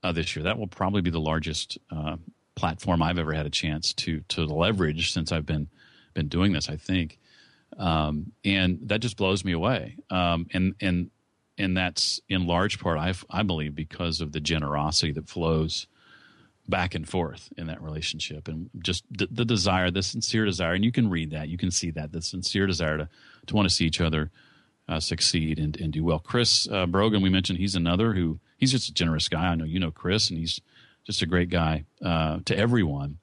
[0.01, 0.43] uh, this year.
[0.43, 2.17] That will probably be the largest uh,
[2.55, 5.67] platform I've ever had a chance to to leverage since I've been
[6.15, 6.67] been doing this.
[6.67, 7.19] I think,
[7.77, 9.97] um, and that just blows me away.
[10.09, 11.11] Um, and and
[11.57, 15.87] and that's in large part, I I believe, because of the generosity that flows
[16.67, 20.73] back and forth in that relationship and just the, the, desire the sincere desire.
[20.73, 21.47] And you can read that.
[21.47, 23.09] You can see that the sincere desire to,
[23.45, 24.31] to want to see each other
[24.89, 26.19] uh, succeed and, and do well.
[26.19, 29.47] Chris uh, brogan we mentioned he's another who he's just a generous guy.
[29.47, 30.59] I know you know chris and he's
[31.05, 33.19] just a great guy uh, to everyone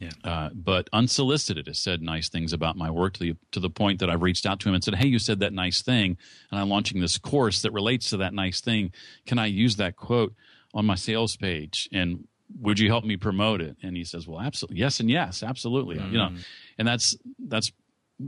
[0.00, 0.10] yeah.
[0.24, 4.00] Uh, but unsolicited has said nice things about my work to the to the point
[4.00, 6.16] that I've reached out to him and said, "Hey, you said that nice thing,
[6.50, 8.92] and I'm launching this course that relates to that nice thing.
[9.26, 10.34] Can I use that quote
[10.74, 12.24] on my sales page?" And
[12.58, 13.76] would you help me promote it?
[13.82, 14.78] And he says, well, absolutely.
[14.78, 15.00] Yes.
[15.00, 15.96] And yes, absolutely.
[15.96, 16.12] Mm.
[16.12, 16.44] You know, mm.
[16.78, 17.72] and that's, that's,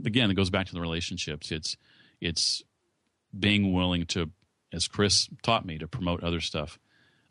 [0.05, 1.51] again, it goes back to the relationships.
[1.51, 1.77] It's,
[2.21, 2.63] it's
[3.37, 4.29] being willing to,
[4.71, 6.79] as Chris taught me, to promote other stuff,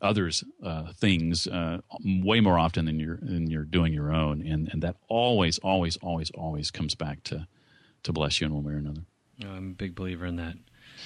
[0.03, 4.45] others, uh, things, uh, way more often than you're, than you're doing your own.
[4.45, 7.47] And, and that always, always, always, always comes back to,
[8.03, 9.01] to bless you in one way or another.
[9.41, 10.55] I'm a big believer in that.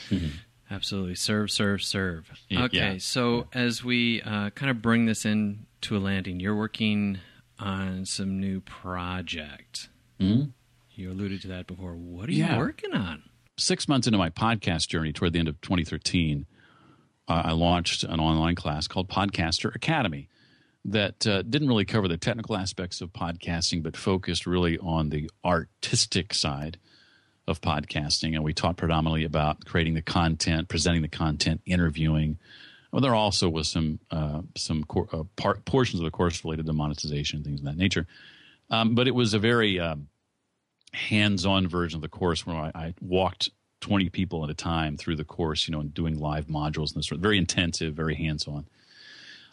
[0.10, 0.28] Mm-hmm.
[0.70, 1.16] Absolutely.
[1.16, 2.30] Serve, serve, serve.
[2.52, 2.78] Okay.
[2.78, 2.98] Yeah.
[2.98, 7.20] So as we uh, kind of bring this in to a landing, you're working
[7.60, 9.90] on some new project.
[10.20, 10.50] Mm-hmm.
[10.92, 11.94] You alluded to that before.
[11.94, 12.54] What are yeah.
[12.54, 13.24] you working on?
[13.58, 16.46] Six months into my podcast journey, toward the end of 2013,
[17.28, 20.30] uh, I launched an online class called Podcaster Academy
[20.86, 25.30] that uh, didn't really cover the technical aspects of podcasting, but focused really on the
[25.44, 26.78] artistic side
[27.46, 28.36] of podcasting.
[28.36, 32.38] And we talked predominantly about creating the content, presenting the content, interviewing,
[32.92, 36.66] well, there also was some uh, some cor- uh, part, portions of the course related
[36.66, 38.08] to monetization, things of that nature.
[38.70, 40.08] Um, but it was a very um,
[40.94, 43.50] hands-on version of the course where I, I, walked
[43.82, 47.00] 20 people at a time through the course, you know, and doing live modules and
[47.00, 47.22] this sort.
[47.22, 48.68] Very intensive, very hands-on.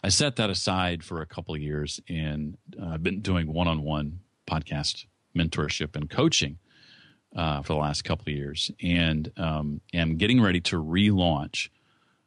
[0.03, 4.19] I set that aside for a couple of years, and uh, I've been doing one-on-one
[4.47, 5.05] podcast
[5.35, 6.59] mentorship and coaching
[7.35, 11.69] uh, for the last couple of years, and um, am getting ready to relaunch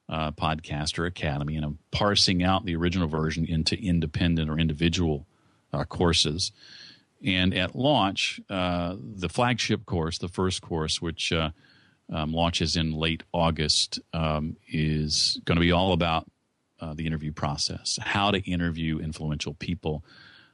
[0.08, 5.26] uh, Podcaster Academy, and I'm parsing out the original version into independent or individual
[5.72, 6.52] uh, courses.
[7.24, 11.32] And at launch, uh, the flagship course, the first course, which
[12.10, 16.26] um, launches in late August, um, is going to be all about
[16.80, 20.04] uh, the interview process, how to interview influential people,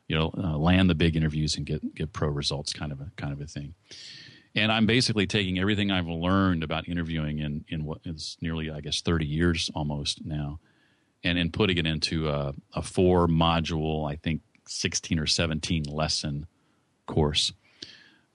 [0.08, 3.10] you know, uh, land the big interviews and get get pro results, kind of a
[3.16, 3.74] kind of a thing
[4.54, 8.80] and I'm basically taking everything I've learned about interviewing in in what is nearly, I
[8.80, 10.60] guess, 30 years almost now,
[11.22, 16.46] and and putting it into a, a four module, I think 16 or 17 lesson
[17.06, 17.52] course.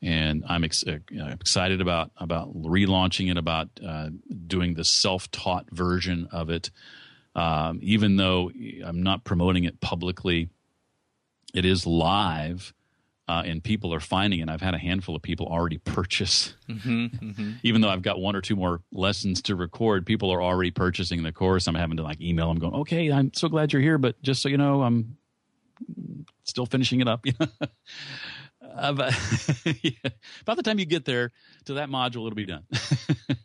[0.01, 4.09] And I'm ex- uh, excited about about relaunching it, about uh,
[4.47, 6.71] doing the self taught version of it.
[7.35, 8.51] Um, even though
[8.83, 10.49] I'm not promoting it publicly,
[11.53, 12.73] it is live
[13.29, 14.49] uh, and people are finding it.
[14.49, 17.51] I've had a handful of people already purchase, mm-hmm, mm-hmm.
[17.61, 20.07] even though I've got one or two more lessons to record.
[20.07, 21.67] People are already purchasing the course.
[21.67, 24.41] I'm having to like email them, going, "Okay, I'm so glad you're here, but just
[24.41, 25.15] so you know, I'm
[26.43, 27.23] still finishing it up."
[28.75, 29.13] uh, but.
[30.45, 31.31] By the time you get there
[31.65, 32.63] to that module, it'll be done.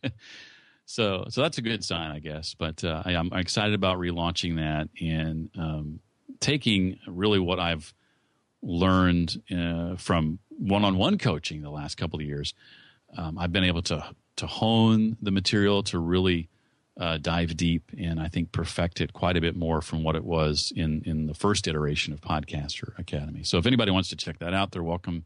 [0.85, 2.55] so, so that's a good sign, I guess.
[2.55, 6.01] But uh, I, am excited about relaunching that and um,
[6.41, 7.93] taking really what I've
[8.63, 12.55] learned uh, from one-on-one coaching the last couple of years.
[13.17, 14.05] Um, I've been able to
[14.37, 16.49] to hone the material to really
[16.99, 20.25] uh, dive deep and I think perfect it quite a bit more from what it
[20.25, 23.43] was in in the first iteration of Podcaster Academy.
[23.43, 25.25] So if anybody wants to check that out, they're welcome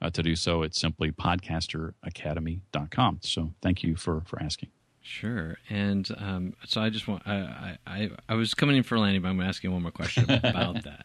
[0.00, 0.62] uh, to do so.
[0.62, 3.18] It's simply podcasteracademy.com.
[3.22, 4.70] So thank you for for asking.
[5.02, 9.20] Sure, and um, so I just want I, I I was coming in for landing,
[9.22, 11.04] but I'm going to ask you one more question about that.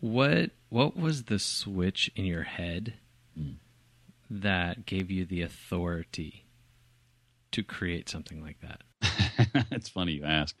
[0.00, 2.94] What what was the switch in your head
[3.38, 3.56] mm.
[4.30, 6.43] that gave you the authority
[7.54, 9.66] to create something like that?
[9.70, 10.56] it's funny you ask.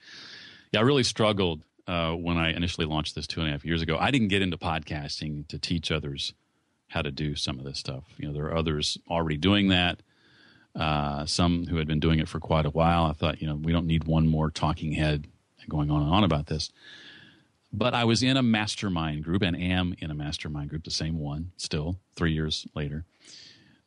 [0.72, 3.82] Yeah, I really struggled uh, when I initially launched this two and a half years
[3.82, 3.96] ago.
[3.98, 6.34] I didn't get into podcasting to teach others
[6.88, 8.04] how to do some of this stuff.
[8.16, 10.02] You know, there are others already doing that.
[10.74, 13.04] Uh, some who had been doing it for quite a while.
[13.04, 15.26] I thought, you know, we don't need one more talking head
[15.68, 16.70] going on and on about this.
[17.72, 21.18] But I was in a mastermind group and am in a mastermind group, the same
[21.18, 23.04] one still, three years later.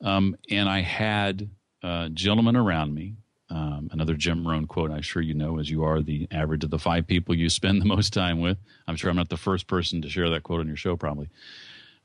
[0.01, 1.49] Um, and I had
[1.83, 3.15] a gentleman around me,
[3.49, 6.69] um, another Jim Rohn quote, I'm sure you know, as you are the average of
[6.69, 8.57] the five people you spend the most time with.
[8.87, 11.29] I'm sure I'm not the first person to share that quote on your show, probably.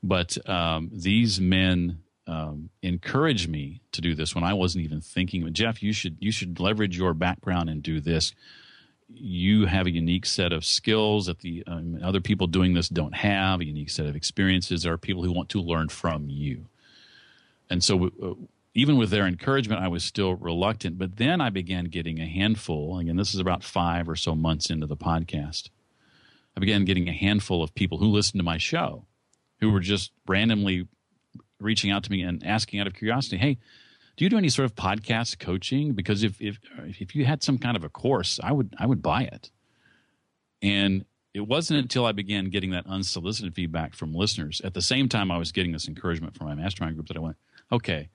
[0.01, 5.51] But um, these men um, encouraged me to do this when I wasn't even thinking.
[5.53, 8.33] Jeff, you should you should leverage your background and do this
[9.15, 13.15] you have a unique set of skills that the um, other people doing this don't
[13.15, 14.83] have, a unique set of experiences.
[14.83, 16.67] There are people who want to learn from you.
[17.69, 18.33] And so, uh,
[18.75, 20.97] even with their encouragement, I was still reluctant.
[20.97, 22.97] But then I began getting a handful.
[22.97, 25.69] Again, this is about five or so months into the podcast.
[26.55, 29.05] I began getting a handful of people who listened to my show
[29.59, 30.87] who were just randomly
[31.59, 33.57] reaching out to me and asking out of curiosity, hey,
[34.17, 35.93] do you do any sort of podcast coaching?
[35.93, 36.59] Because if if
[36.99, 39.49] if you had some kind of a course, I would I would buy it.
[40.61, 45.09] And it wasn't until I began getting that unsolicited feedback from listeners at the same
[45.09, 47.37] time I was getting this encouragement from my mastermind group that I went,
[47.71, 48.09] okay,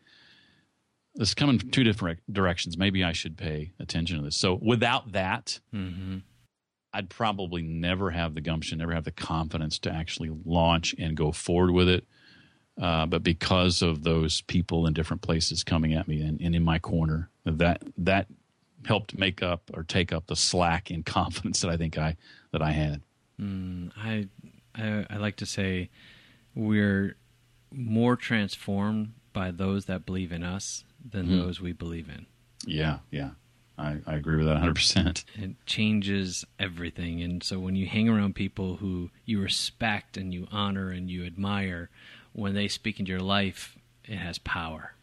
[1.18, 2.78] this is coming from two different directions.
[2.78, 4.36] Maybe I should pay attention to this.
[4.36, 6.18] So without that, mm-hmm.
[6.92, 11.32] I'd probably never have the gumption, never have the confidence to actually launch and go
[11.32, 12.06] forward with it.
[12.80, 16.62] Uh, but because of those people in different places coming at me and, and, in
[16.62, 18.28] my corner, that that
[18.86, 22.16] helped make up or take up the slack in confidence that I think I
[22.52, 23.02] that I had.
[23.40, 24.28] Mm, I,
[24.76, 25.90] I I like to say
[26.54, 27.16] we're
[27.72, 31.42] more transformed by those that believe in us than mm.
[31.42, 32.26] those we believe in.
[32.66, 33.30] Yeah, yeah.
[33.78, 35.24] I, I agree with that 100%.
[35.36, 37.22] It changes everything.
[37.22, 41.24] And so when you hang around people who you respect and you honor and you
[41.24, 41.88] admire,
[42.32, 44.94] when they speak into your life, it has power.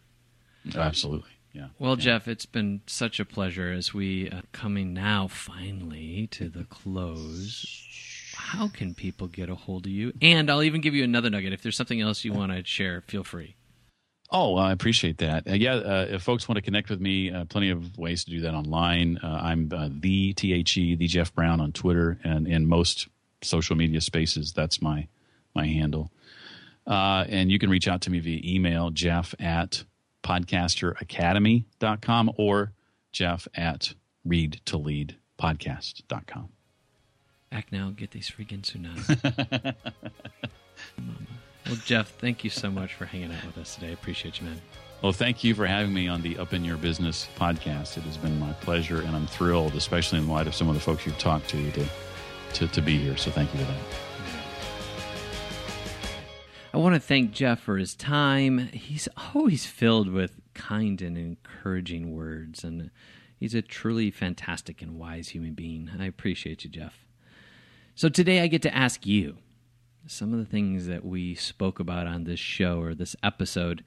[0.75, 1.29] Absolutely.
[1.53, 1.67] Yeah.
[1.79, 2.03] Well, yeah.
[2.03, 7.81] Jeff, it's been such a pleasure as we uh, coming now finally to the close.
[8.35, 10.11] How can people get a hold of you?
[10.21, 11.53] And I'll even give you another nugget.
[11.53, 13.55] If there's something else you want to share, feel free.
[14.31, 15.47] Oh, I appreciate that.
[15.47, 18.31] Uh, yeah, uh, if folks want to connect with me, uh, plenty of ways to
[18.31, 19.17] do that online.
[19.23, 23.07] Uh, I'm uh, the T H E the Jeff Brown on Twitter and in most
[23.41, 24.51] social media spaces.
[24.51, 25.07] That's my
[25.53, 26.11] my handle.
[26.87, 29.83] Uh, and you can reach out to me via email, Jeff at
[30.23, 32.73] podcasteracademy.com or
[33.11, 36.49] Jeff at read to lead podcast.com.
[37.51, 39.75] Act now, get these freaking tsunamis.
[41.67, 43.87] Well, Jeff, thank you so much for hanging out with us today.
[43.87, 44.61] I appreciate you, man.
[45.01, 47.97] Well, thank you for having me on the Up in Your Business podcast.
[47.97, 50.81] It has been my pleasure, and I'm thrilled, especially in light of some of the
[50.81, 51.85] folks you've talked to, to,
[52.53, 53.17] to, to be here.
[53.17, 53.77] So thank you for that.
[56.71, 58.59] I want to thank Jeff for his time.
[58.67, 62.91] He's oh, always filled with kind and encouraging words, and
[63.39, 65.89] he's a truly fantastic and wise human being.
[65.99, 67.05] I appreciate you, Jeff.
[67.95, 69.37] So today I get to ask you
[70.07, 73.83] some of the things that we spoke about on this show or this episode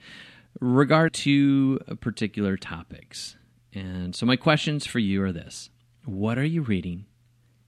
[0.60, 3.36] regard to particular topics.
[3.72, 5.70] And so my questions for you are this.
[6.04, 7.06] What are you reading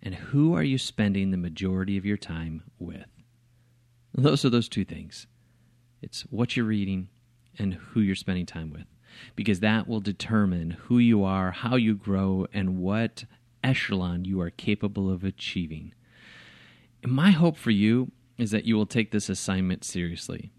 [0.02, 3.06] and who are you spending the majority of your time with?
[4.14, 5.26] Those are those two things.
[6.02, 7.08] It's what you're reading
[7.58, 8.86] and who you're spending time with
[9.36, 13.24] because that will determine who you are, how you grow, and what
[13.62, 15.92] echelon you are capable of achieving.
[17.02, 18.10] And my hope for you
[18.40, 20.50] is that you will take this assignment seriously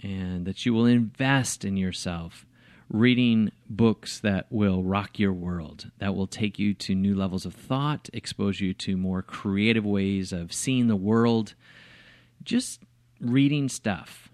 [0.00, 2.44] and that you will invest in yourself
[2.90, 7.54] reading books that will rock your world, that will take you to new levels of
[7.54, 11.54] thought, expose you to more creative ways of seeing the world.
[12.42, 12.82] Just
[13.20, 14.28] reading stuff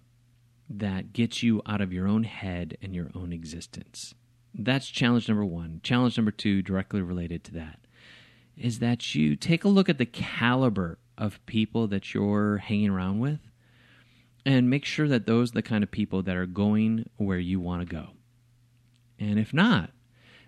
[0.68, 4.14] that gets you out of your own head and your own existence.
[4.54, 5.80] That's challenge number one.
[5.82, 7.78] Challenge number two, directly related to that,
[8.56, 13.20] is that you take a look at the caliber of people that you're hanging around
[13.20, 13.38] with
[14.44, 17.60] and make sure that those are the kind of people that are going where you
[17.60, 18.08] want to go.
[19.20, 19.90] And if not,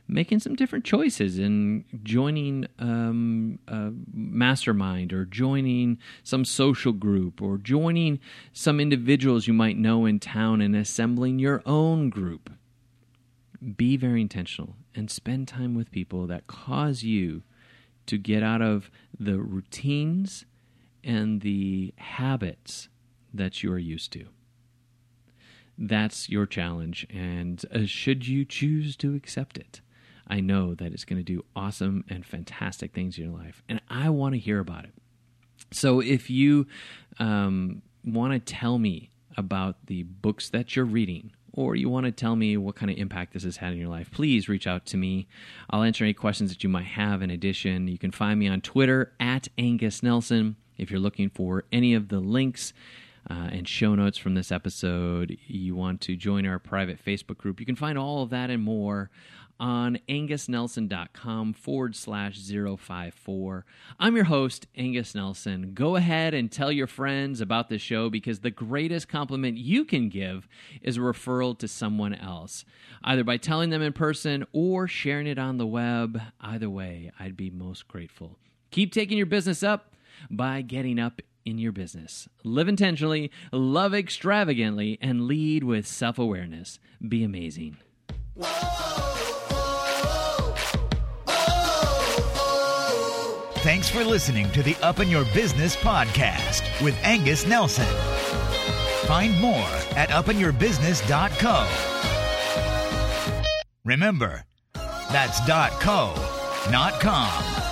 [0.08, 7.56] making some different choices and joining um, a mastermind or joining some social group or
[7.56, 8.18] joining
[8.52, 12.50] some individuals you might know in town and assembling your own group.
[13.76, 17.44] Be very intentional and spend time with people that cause you
[18.06, 20.44] to get out of the routines
[21.04, 22.88] and the habits
[23.32, 24.26] that you are used to.
[25.76, 29.80] That's your challenge, and uh, should you choose to accept it,
[30.28, 33.80] I know that it's going to do awesome and fantastic things in your life, and
[33.88, 34.94] I want to hear about it.
[35.72, 36.66] So if you
[37.18, 42.12] um, want to tell me about the books that you're reading, or you want to
[42.12, 44.86] tell me what kind of impact this has had in your life, please reach out
[44.86, 45.26] to me.
[45.70, 47.22] I'll answer any questions that you might have.
[47.22, 50.56] In addition, you can find me on Twitter at Angus Nelson.
[50.78, 52.72] If you're looking for any of the links
[53.30, 57.60] uh, and show notes from this episode, you want to join our private Facebook group,
[57.60, 59.10] you can find all of that and more
[59.60, 63.64] on angusnelson.com forward slash 054.
[64.00, 65.72] I'm your host, Angus Nelson.
[65.74, 70.08] Go ahead and tell your friends about the show because the greatest compliment you can
[70.08, 70.48] give
[70.82, 72.64] is a referral to someone else,
[73.04, 76.20] either by telling them in person or sharing it on the web.
[76.40, 78.38] Either way, I'd be most grateful.
[78.70, 79.93] Keep taking your business up
[80.30, 82.28] by getting up in your business.
[82.42, 86.78] Live intentionally, love extravagantly, and lead with self awareness.
[87.06, 87.76] Be amazing.
[93.64, 97.86] Thanks for listening to the Up in Your Business podcast with Angus Nelson.
[99.06, 101.68] Find more at upinyourbusiness.co.
[103.84, 104.44] Remember,
[104.74, 105.40] that's
[105.80, 106.14] .co,
[106.70, 107.63] not .com.